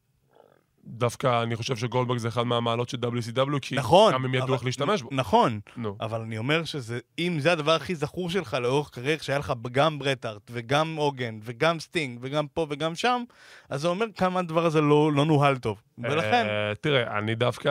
[0.85, 4.13] דווקא אני חושב שגולדברג זה אחד מהמעלות של WCW, כי נכון.
[4.13, 5.09] גם הם ידעו איך להשתמש בו.
[5.11, 5.95] נכון, נו.
[6.01, 9.99] אבל אני אומר שזה, אם זה הדבר הכי זכור שלך לאורך קריירה, שהיה לך גם
[9.99, 13.23] ברט הארט, וגם הוגאן, וגם סטינג, וגם פה וגם שם,
[13.69, 15.81] אז זה אומר כמה הדבר הזה לא, לא נוהל טוב.
[15.97, 16.45] ולכן...
[16.49, 17.69] אה, תראה, אני דווקא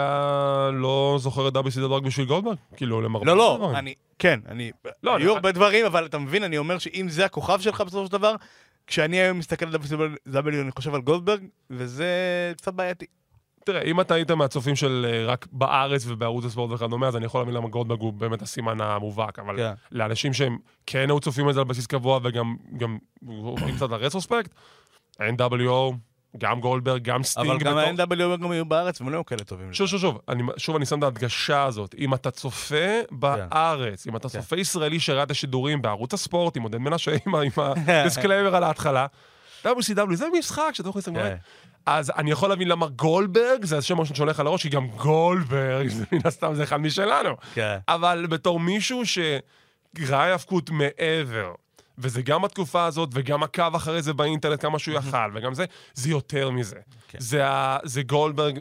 [0.72, 2.56] לא זוכר את WCW רק בשביל גולדברג.
[2.76, 3.72] כאילו, למרבה לא, לא.
[3.74, 3.94] אני...
[4.18, 4.70] כן, אני...
[5.02, 8.06] לא, היו אני- הרבה דברים, אבל אתה מבין, אני אומר שאם זה הכוכב שלך בסופו
[8.06, 8.34] של דבר,
[8.89, 12.07] כשאני היום מסתכל על WCW, אני חושב על גולדברג, וזה
[12.57, 13.07] קצת בעייתי.
[13.64, 17.41] תראה, אם אתה היית מהצופים של אה, רק בארץ ובערוץ הספורט וכדומה, אז אני יכול
[17.41, 19.72] להבין למה גולדברג הוא באמת הסימן המובהק, אבל כן.
[19.93, 23.96] לאנשים שהם כן היו צופים את זה על בסיס קבוע וגם גם עוברים קצת ל
[23.96, 24.55] retrospect,
[25.20, 25.95] NWO,
[26.37, 27.47] גם גולדברג, גם סטינג.
[27.51, 29.72] אבל גם ה-NWO גם היו בארץ, והם לא היו כאלה טובים.
[29.72, 31.95] שוב, שוב, שוב, אני, שוב אני שם את ההדגשה הזאת.
[31.99, 34.41] אם אתה צופה בארץ, אם אתה כן.
[34.41, 37.51] צופה ישראלי שראה את השידורים בערוץ הספורט, עם עודד מנשה, עם ה- עם
[37.87, 39.07] הדיסקליימר על ההתחלה,
[39.64, 39.70] WCW
[40.14, 41.14] זה משחק שאתה יכול להסתכל.
[41.14, 41.37] כן.
[41.87, 45.89] אז אני יכול להבין למה גולדברג זה השם הראשון שעולה על הראש, כי גם גולדברג,
[45.89, 47.35] זה מן הסתם זה אחד משלנו.
[47.55, 47.79] כן.
[47.89, 51.53] אבל בתור מישהו שראה האבקות מעבר,
[51.99, 56.11] וזה גם בתקופה הזאת, וגם עקב אחרי זה באינטרנט כמה שהוא יכל, וגם זה, זה
[56.11, 56.76] יותר מזה.
[57.09, 57.18] כן.
[57.20, 58.59] זה, ה- זה גולדברג,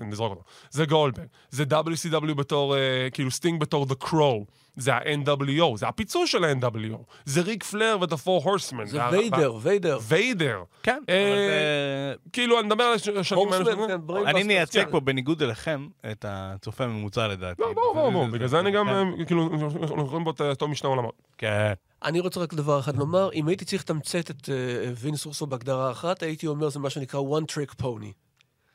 [0.00, 2.80] נזרוק אותו, זה גולדברג, זה WCW בתור, אה,
[3.12, 4.44] כאילו סטינג בתור The Crow,
[4.76, 8.84] זה ה-NWO, זה הפיצול של ה-NWO, זה ריק פלר ו-The Four Horsemen.
[8.86, 9.98] זה ויידר, ויידר.
[10.02, 10.62] ויידר.
[10.82, 12.18] כן, אה, אבל.
[12.32, 13.64] כאילו, אני מדבר על הש- השנים האלה.
[13.86, 14.90] כן, אני מייצג כן.
[14.90, 17.62] פה, בניגוד אליכם, את הצופה הממוצע לדעתי.
[17.62, 18.88] לא, ברור, ברור, בגלל זה אני גם.
[18.88, 19.50] אה, כאילו,
[19.82, 21.14] אנחנו רואים בו את הטוב משני עולמות.
[21.38, 21.72] כן.
[22.04, 25.90] אני רוצה רק דבר אחד לומר, אם הייתי צריך לתמצת את אה, וינס רוסו בהגדרה
[25.90, 28.12] אחת, הייתי אומר זה מה שנקרא one trick pony.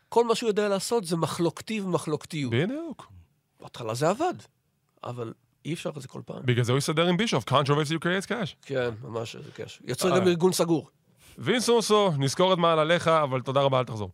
[0.09, 2.53] כל מה שהוא יודע לעשות זה מחלוקתי ומחלוקתיות.
[2.53, 3.11] בדיוק.
[3.61, 4.33] בהתחלה זה עבד,
[5.03, 5.33] אבל
[5.65, 6.45] אי אפשר את זה כל פעם.
[6.45, 8.55] בגלל זה הוא יסדר עם בישוף, controversy creates cash.
[8.61, 9.81] כן, ממש איזה קשר.
[9.83, 10.19] יוצר אה.
[10.19, 10.89] גם ארגון סגור.
[11.37, 14.11] וינס רוסו, נזכור את מעלליך, אבל תודה רבה, אל תחזור.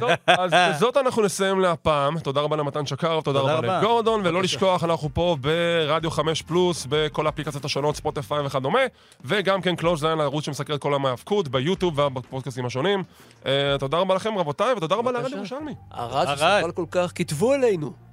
[0.00, 2.18] טוב, אז בזאת אנחנו נסיים להפעם.
[2.18, 3.78] תודה רבה למתן שקרוב, תודה רבה.
[3.78, 8.80] לגורדון, ולא לשכוח, אנחנו פה ברדיו 5 פלוס, בכל האפליקציות השונות, ספוטיפיי וכדומה,
[9.24, 13.02] וגם כן Clothesline, הערוץ שמסקר את כל המאבקות, ביוטיוב ובפודקאסטים השונים.
[13.46, 15.12] אה, תודה רבה לכם, רבותיי, ותודה רבה.
[15.12, 15.74] לרדיו ירושלמי.
[15.98, 16.36] ארד ארד.
[16.36, 18.07] שסבל כל כך, כתבו אלינו.